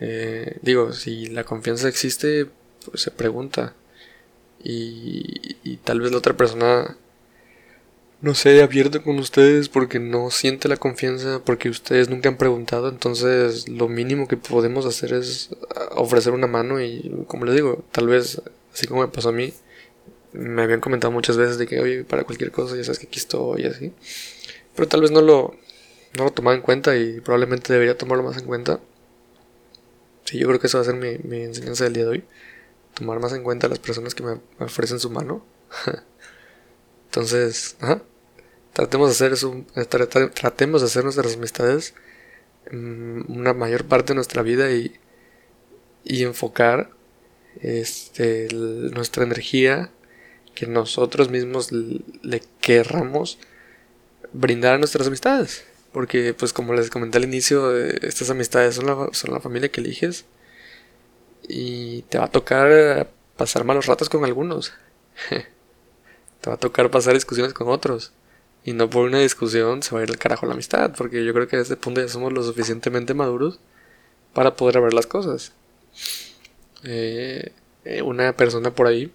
eh, 0.00 0.58
digo, 0.62 0.92
si 0.92 1.26
la 1.26 1.44
confianza 1.44 1.88
existe, 1.88 2.48
pues 2.90 3.02
se 3.02 3.10
pregunta. 3.10 3.74
Y, 4.62 5.56
y 5.64 5.76
tal 5.78 6.00
vez 6.00 6.12
la 6.12 6.18
otra 6.18 6.36
persona 6.36 6.96
no 8.22 8.34
se 8.36 8.62
abierto 8.62 9.02
con 9.02 9.18
ustedes 9.18 9.68
porque 9.68 9.98
no 9.98 10.30
siente 10.30 10.68
la 10.68 10.76
confianza, 10.76 11.40
porque 11.44 11.68
ustedes 11.68 12.08
nunca 12.08 12.28
han 12.28 12.36
preguntado, 12.36 12.88
entonces 12.88 13.68
lo 13.68 13.88
mínimo 13.88 14.28
que 14.28 14.36
podemos 14.36 14.86
hacer 14.86 15.12
es 15.12 15.50
ofrecer 15.96 16.32
una 16.32 16.46
mano 16.46 16.80
y 16.80 17.24
como 17.26 17.44
les 17.44 17.56
digo, 17.56 17.84
tal 17.90 18.06
vez 18.06 18.40
así 18.72 18.86
como 18.86 19.02
me 19.02 19.08
pasó 19.08 19.30
a 19.30 19.32
mí, 19.32 19.52
me 20.32 20.62
habían 20.62 20.80
comentado 20.80 21.10
muchas 21.12 21.36
veces 21.36 21.58
de 21.58 21.66
que, 21.66 21.80
oye, 21.80 22.04
para 22.04 22.24
cualquier 22.24 22.52
cosa 22.52 22.76
ya 22.76 22.84
sabes 22.84 23.00
que 23.00 23.06
aquí 23.06 23.18
estoy 23.18 23.62
y 23.62 23.66
así. 23.66 23.92
Pero 24.76 24.88
tal 24.88 25.02
vez 25.02 25.10
no 25.10 25.20
lo, 25.20 25.56
no 26.16 26.24
lo 26.24 26.30
tomaba 26.32 26.56
en 26.56 26.62
cuenta 26.62 26.96
y 26.96 27.20
probablemente 27.20 27.72
debería 27.72 27.98
tomarlo 27.98 28.24
más 28.24 28.38
en 28.38 28.46
cuenta. 28.46 28.80
Sí, 30.24 30.38
yo 30.38 30.46
creo 30.48 30.60
que 30.60 30.68
eso 30.68 30.78
va 30.78 30.82
a 30.82 30.86
ser 30.86 30.94
mi, 30.94 31.18
mi 31.28 31.42
enseñanza 31.42 31.84
del 31.84 31.92
día 31.94 32.04
de 32.04 32.10
hoy. 32.10 32.24
Tomar 33.02 33.18
más 33.18 33.32
en 33.32 33.42
cuenta 33.42 33.68
las 33.68 33.80
personas 33.80 34.14
que 34.14 34.22
me 34.22 34.40
ofrecen 34.60 35.00
su 35.00 35.10
mano. 35.10 35.44
Entonces. 37.06 37.76
Tratemos 38.72 39.08
de 39.08 39.12
hacer 39.12 39.32
eso, 39.34 39.66
tratemos 40.34 40.80
de 40.80 40.86
hacer 40.86 41.04
nuestras 41.04 41.34
amistades 41.34 41.92
una 42.70 43.52
mayor 43.52 43.84
parte 43.84 44.12
de 44.12 44.14
nuestra 44.14 44.42
vida 44.42 44.70
y, 44.70 44.94
y 46.04 46.22
enfocar 46.22 46.90
este, 47.60 48.48
nuestra 48.52 49.24
energía 49.24 49.90
que 50.54 50.66
nosotros 50.66 51.28
mismos 51.28 51.70
le 51.72 52.42
querramos 52.60 53.38
brindar 54.32 54.74
a 54.74 54.78
nuestras 54.78 55.06
amistades. 55.06 55.64
Porque, 55.92 56.32
pues 56.32 56.54
como 56.54 56.72
les 56.72 56.88
comenté 56.88 57.18
al 57.18 57.24
inicio, 57.24 57.76
eh, 57.76 57.98
estas 58.02 58.30
amistades 58.30 58.76
son 58.76 58.86
la, 58.86 59.08
son 59.12 59.34
la 59.34 59.40
familia 59.40 59.70
que 59.70 59.82
eliges. 59.82 60.24
Y 61.48 62.02
te 62.02 62.18
va 62.18 62.24
a 62.24 62.30
tocar 62.30 63.10
pasar 63.36 63.64
malos 63.64 63.86
ratos 63.86 64.08
con 64.08 64.24
algunos. 64.24 64.72
te 65.28 66.50
va 66.50 66.54
a 66.54 66.58
tocar 66.58 66.90
pasar 66.90 67.14
discusiones 67.14 67.52
con 67.52 67.68
otros. 67.68 68.12
Y 68.64 68.72
no 68.72 68.88
por 68.88 69.06
una 69.06 69.18
discusión 69.18 69.82
se 69.82 69.94
va 69.94 70.00
a 70.00 70.04
ir 70.04 70.10
el 70.10 70.18
carajo 70.18 70.46
la 70.46 70.54
amistad, 70.54 70.92
porque 70.96 71.24
yo 71.24 71.34
creo 71.34 71.48
que 71.48 71.56
a 71.56 71.60
este 71.60 71.76
punto 71.76 72.00
ya 72.00 72.08
somos 72.08 72.32
lo 72.32 72.42
suficientemente 72.42 73.14
maduros 73.14 73.58
para 74.34 74.54
poder 74.54 74.80
ver 74.80 74.94
las 74.94 75.06
cosas. 75.06 75.52
Eh, 76.84 77.52
eh, 77.84 78.02
una 78.02 78.36
persona 78.36 78.72
por 78.72 78.86
ahí, 78.86 79.12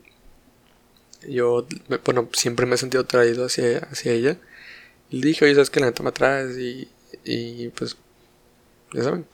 yo, 1.28 1.66
bueno, 2.06 2.30
siempre 2.34 2.66
me 2.66 2.76
he 2.76 2.78
sentido 2.78 3.04
atraído 3.04 3.46
hacia, 3.46 3.80
hacia 3.80 4.12
ella. 4.12 4.38
Le 5.10 5.28
dije, 5.28 5.46
oye, 5.46 5.56
¿sabes 5.56 5.70
que 5.70 5.80
la 5.80 5.88
neta 5.88 6.04
me 6.04 6.10
atraes? 6.10 6.58
Y, 6.58 6.90
y 7.24 7.70
pues, 7.70 7.98
ya 8.94 9.04
saben. 9.04 9.26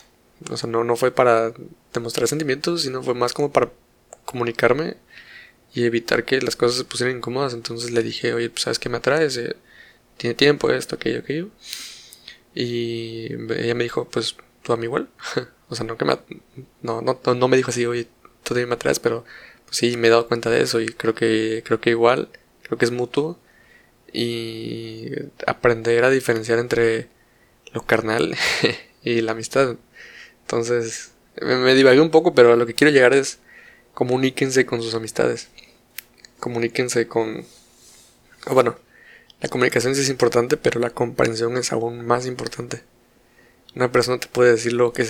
O 0.52 0.58
sea, 0.58 0.70
no, 0.70 0.84
no 0.84 0.96
fue 0.96 1.12
para 1.12 1.54
demostrar 1.94 2.28
sentimientos, 2.28 2.84
sino 2.84 3.04
fue 3.04 3.14
más 3.14 3.34
como 3.34 3.52
para 3.52 3.72
comunicarme 4.26 4.98
y 5.74 5.86
evitar 5.86 6.26
que 6.26 6.42
las 6.42 6.56
cosas 6.56 6.78
se 6.78 6.86
pusieran 6.86 7.18
incómodas. 7.18 7.54
Entonces 7.54 7.92
le 7.92 8.04
dije, 8.04 8.34
oye, 8.34 8.50
pues 8.50 8.64
sabes 8.64 8.80
que 8.80 8.90
me 8.90 8.98
atraes, 8.98 9.40
tiene 10.18 10.36
tiempo, 10.36 10.72
esto, 10.72 10.96
aquello, 10.96 11.20
aquello. 11.20 11.50
Y 12.56 13.34
ella 13.54 13.76
me 13.76 13.84
dijo, 13.84 14.06
pues 14.10 14.36
tú 14.64 14.74
a 14.74 14.78
mí 14.78 14.86
igual. 14.86 15.10
o 15.70 15.76
sea, 15.76 15.86
no 15.86 15.98
que 15.98 16.06
me, 16.06 16.18
no, 16.82 17.02
no, 17.02 17.20
no 17.36 17.48
me 17.48 17.58
dijo 17.58 17.72
así, 17.72 17.86
oye, 17.86 18.06
tú 18.44 18.50
también 18.54 18.70
me 18.70 18.76
atraes, 18.76 19.00
pero 19.00 19.26
pues 19.66 19.78
sí, 19.78 19.98
me 19.98 20.08
he 20.08 20.12
dado 20.12 20.28
cuenta 20.28 20.50
de 20.50 20.62
eso 20.62 20.82
y 20.82 20.88
creo 20.88 21.16
que, 21.16 21.64
creo 21.66 21.80
que 21.82 21.92
igual, 21.92 22.30
creo 22.64 22.78
que 22.78 22.86
es 22.86 22.92
mutuo. 22.92 23.40
Y 24.16 25.10
aprender 25.48 26.04
a 26.04 26.12
diferenciar 26.12 26.60
entre 26.60 27.10
lo 27.74 27.84
carnal 27.84 28.36
y 29.04 29.22
la 29.22 29.32
amistad. 29.34 29.78
Entonces, 30.44 31.12
me, 31.42 31.56
me 31.58 31.76
divagué 31.76 32.00
un 32.00 32.12
poco, 32.12 32.34
pero 32.36 32.54
a 32.54 32.56
lo 32.56 32.66
que 32.66 32.74
quiero 32.74 32.92
llegar 32.92 33.14
es 33.14 33.40
comuníquense 33.94 34.66
con 34.66 34.82
sus 34.82 34.94
amistades. 34.94 35.50
Comuníquense 36.40 37.08
con... 37.08 37.46
bueno, 38.52 38.76
la 39.42 39.50
comunicación 39.50 39.96
sí 39.96 40.02
es 40.02 40.10
importante, 40.10 40.58
pero 40.58 40.80
la 40.80 40.90
comprensión 40.90 41.58
es 41.58 41.72
aún 41.72 42.06
más 42.06 42.26
importante. 42.26 42.84
Una 43.76 43.92
persona 43.92 44.20
te 44.20 44.28
puede 44.28 44.52
decir 44.52 44.74
lo, 44.74 44.94
que 44.94 45.06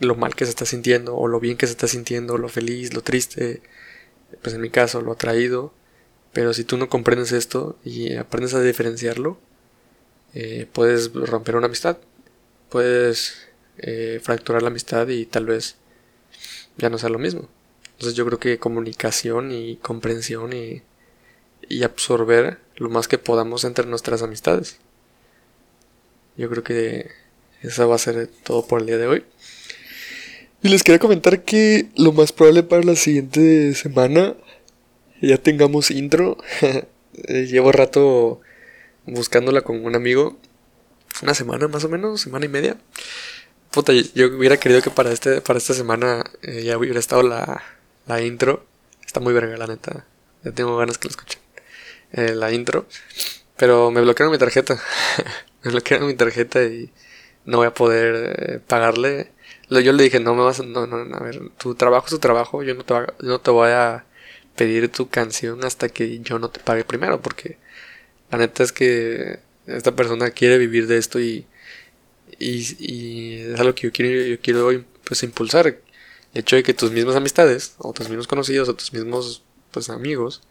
lo 0.00 0.14
mal 0.14 0.34
que 0.34 0.44
se 0.44 0.50
está 0.50 0.64
sintiendo, 0.64 1.16
o 1.16 1.28
lo 1.28 1.40
bien 1.40 1.56
que 1.56 1.66
se 1.66 1.72
está 1.72 1.88
sintiendo, 1.88 2.38
lo 2.38 2.48
feliz, 2.48 2.94
lo 2.94 3.02
triste, 3.02 3.62
pues 4.42 4.54
en 4.54 4.60
mi 4.60 4.70
caso, 4.70 5.00
lo 5.00 5.12
atraído. 5.12 5.72
Pero 6.32 6.52
si 6.52 6.64
tú 6.64 6.76
no 6.76 6.88
comprendes 6.88 7.32
esto 7.32 7.78
y 7.84 8.14
aprendes 8.16 8.54
a 8.54 8.60
diferenciarlo, 8.60 9.38
eh, 10.34 10.66
puedes 10.72 11.12
romper 11.12 11.56
una 11.56 11.66
amistad. 11.66 11.98
Puedes 12.68 13.45
eh, 13.78 14.20
fracturar 14.22 14.62
la 14.62 14.68
amistad 14.68 15.08
y 15.08 15.26
tal 15.26 15.46
vez 15.46 15.76
ya 16.76 16.90
no 16.90 16.98
sea 16.98 17.08
lo 17.08 17.18
mismo. 17.18 17.48
Entonces 17.92 18.14
yo 18.14 18.26
creo 18.26 18.38
que 18.38 18.58
comunicación 18.58 19.52
y 19.52 19.76
comprensión 19.76 20.52
y, 20.52 20.82
y 21.68 21.82
absorber 21.82 22.58
lo 22.76 22.90
más 22.90 23.08
que 23.08 23.18
podamos 23.18 23.64
entre 23.64 23.86
nuestras 23.86 24.22
amistades. 24.22 24.78
Yo 26.36 26.50
creo 26.50 26.62
que 26.62 27.10
eso 27.62 27.88
va 27.88 27.94
a 27.94 27.98
ser 27.98 28.28
todo 28.44 28.66
por 28.66 28.80
el 28.80 28.86
día 28.86 28.98
de 28.98 29.06
hoy. 29.06 29.24
Y 30.62 30.68
les 30.68 30.82
quería 30.82 30.98
comentar 30.98 31.42
que 31.42 31.88
lo 31.96 32.12
más 32.12 32.32
probable 32.32 32.62
para 32.62 32.82
la 32.82 32.96
siguiente 32.96 33.74
semana 33.74 34.34
ya 35.20 35.38
tengamos 35.38 35.90
intro. 35.90 36.38
Eh, 37.28 37.46
llevo 37.46 37.72
rato 37.72 38.42
buscándola 39.06 39.62
con 39.62 39.82
un 39.82 39.96
amigo. 39.96 40.36
Una 41.22 41.32
semana 41.32 41.66
más 41.66 41.82
o 41.84 41.88
menos, 41.88 42.20
semana 42.20 42.44
y 42.44 42.50
media. 42.50 42.76
Puta, 43.76 43.92
yo 43.92 44.28
hubiera 44.28 44.56
querido 44.56 44.80
que 44.80 44.90
para 44.90 45.12
este 45.12 45.42
para 45.42 45.58
esta 45.58 45.74
semana 45.74 46.24
eh, 46.40 46.62
ya 46.64 46.78
hubiera 46.78 46.98
estado 46.98 47.22
la, 47.22 47.62
la 48.06 48.22
intro. 48.22 48.64
Está 49.04 49.20
muy 49.20 49.34
verga, 49.34 49.54
la 49.58 49.66
neta. 49.66 50.06
Ya 50.42 50.52
tengo 50.52 50.78
ganas 50.78 50.96
que 50.96 51.08
lo 51.08 51.10
escuchen. 51.10 51.42
Eh, 52.12 52.34
la 52.34 52.50
intro. 52.52 52.86
Pero 53.58 53.90
me 53.90 54.00
bloquearon 54.00 54.32
mi 54.32 54.38
tarjeta. 54.38 54.80
me 55.62 55.72
bloquearon 55.72 56.06
mi 56.06 56.14
tarjeta 56.14 56.64
y 56.64 56.90
no 57.44 57.58
voy 57.58 57.66
a 57.66 57.74
poder 57.74 58.34
eh, 58.38 58.60
pagarle. 58.66 59.32
Yo 59.68 59.92
le 59.92 60.04
dije, 60.04 60.20
no 60.20 60.34
me 60.34 60.42
vas 60.42 60.60
a... 60.60 60.62
No, 60.62 60.86
no, 60.86 61.14
a 61.14 61.20
ver, 61.20 61.38
tu 61.58 61.74
trabajo 61.74 62.06
es 62.06 62.12
tu 62.12 62.18
trabajo. 62.18 62.62
Yo 62.62 62.74
no 62.74 62.84
te, 62.84 62.94
no 63.20 63.40
te 63.42 63.50
voy 63.50 63.72
a 63.72 64.06
pedir 64.56 64.90
tu 64.90 65.10
canción 65.10 65.62
hasta 65.66 65.90
que 65.90 66.20
yo 66.20 66.38
no 66.38 66.48
te 66.48 66.60
pague 66.60 66.84
primero. 66.84 67.20
Porque 67.20 67.58
la 68.30 68.38
neta 68.38 68.62
es 68.62 68.72
que 68.72 69.40
esta 69.66 69.94
persona 69.94 70.30
quiere 70.30 70.56
vivir 70.56 70.86
de 70.86 70.96
esto 70.96 71.20
y... 71.20 71.46
Y, 72.38 73.34
es 73.40 73.60
algo 73.60 73.74
que 73.74 73.82
yo 73.82 73.92
quiero, 73.92 74.26
yo 74.26 74.40
quiero 74.40 74.84
pues 75.04 75.22
impulsar 75.22 75.66
el 75.66 75.78
hecho 76.34 76.56
de 76.56 76.62
que 76.62 76.74
tus 76.74 76.90
mismas 76.90 77.16
amistades, 77.16 77.74
o 77.78 77.92
tus 77.92 78.08
mismos 78.08 78.26
conocidos, 78.26 78.68
o 78.68 78.74
tus 78.74 78.92
mismos 78.92 79.42
pues, 79.70 79.88
amigos, 79.90 80.42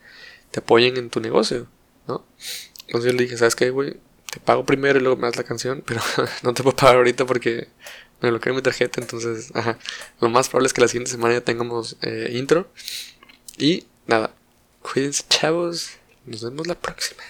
te 0.51 0.59
apoyen 0.59 0.97
en 0.97 1.09
tu 1.09 1.19
negocio, 1.19 1.67
¿no? 2.07 2.25
Entonces 2.87 3.11
yo 3.11 3.17
le 3.17 3.23
dije, 3.23 3.37
¿sabes 3.37 3.55
qué, 3.55 3.69
güey? 3.69 3.97
Te 4.31 4.39
pago 4.39 4.65
primero 4.65 4.99
y 4.99 5.01
luego 5.01 5.17
me 5.17 5.27
das 5.27 5.35
la 5.37 5.43
canción, 5.43 5.83
pero 5.85 6.01
no 6.43 6.53
te 6.53 6.63
puedo 6.63 6.75
pagar 6.75 6.97
ahorita 6.97 7.25
porque 7.25 7.67
me 8.21 8.29
bloqueé 8.29 8.53
mi 8.53 8.61
tarjeta, 8.61 9.01
entonces, 9.01 9.51
ajá. 9.53 9.77
Lo 10.21 10.29
más 10.29 10.49
probable 10.49 10.67
es 10.67 10.73
que 10.73 10.81
la 10.81 10.87
siguiente 10.87 11.11
semana 11.11 11.35
ya 11.35 11.41
tengamos 11.41 11.97
eh, 12.01 12.31
intro. 12.33 12.71
Y 13.57 13.85
nada, 14.07 14.33
cuídense, 14.81 15.23
chavos. 15.29 15.91
Nos 16.25 16.43
vemos 16.43 16.65
la 16.67 16.75
próxima. 16.75 17.21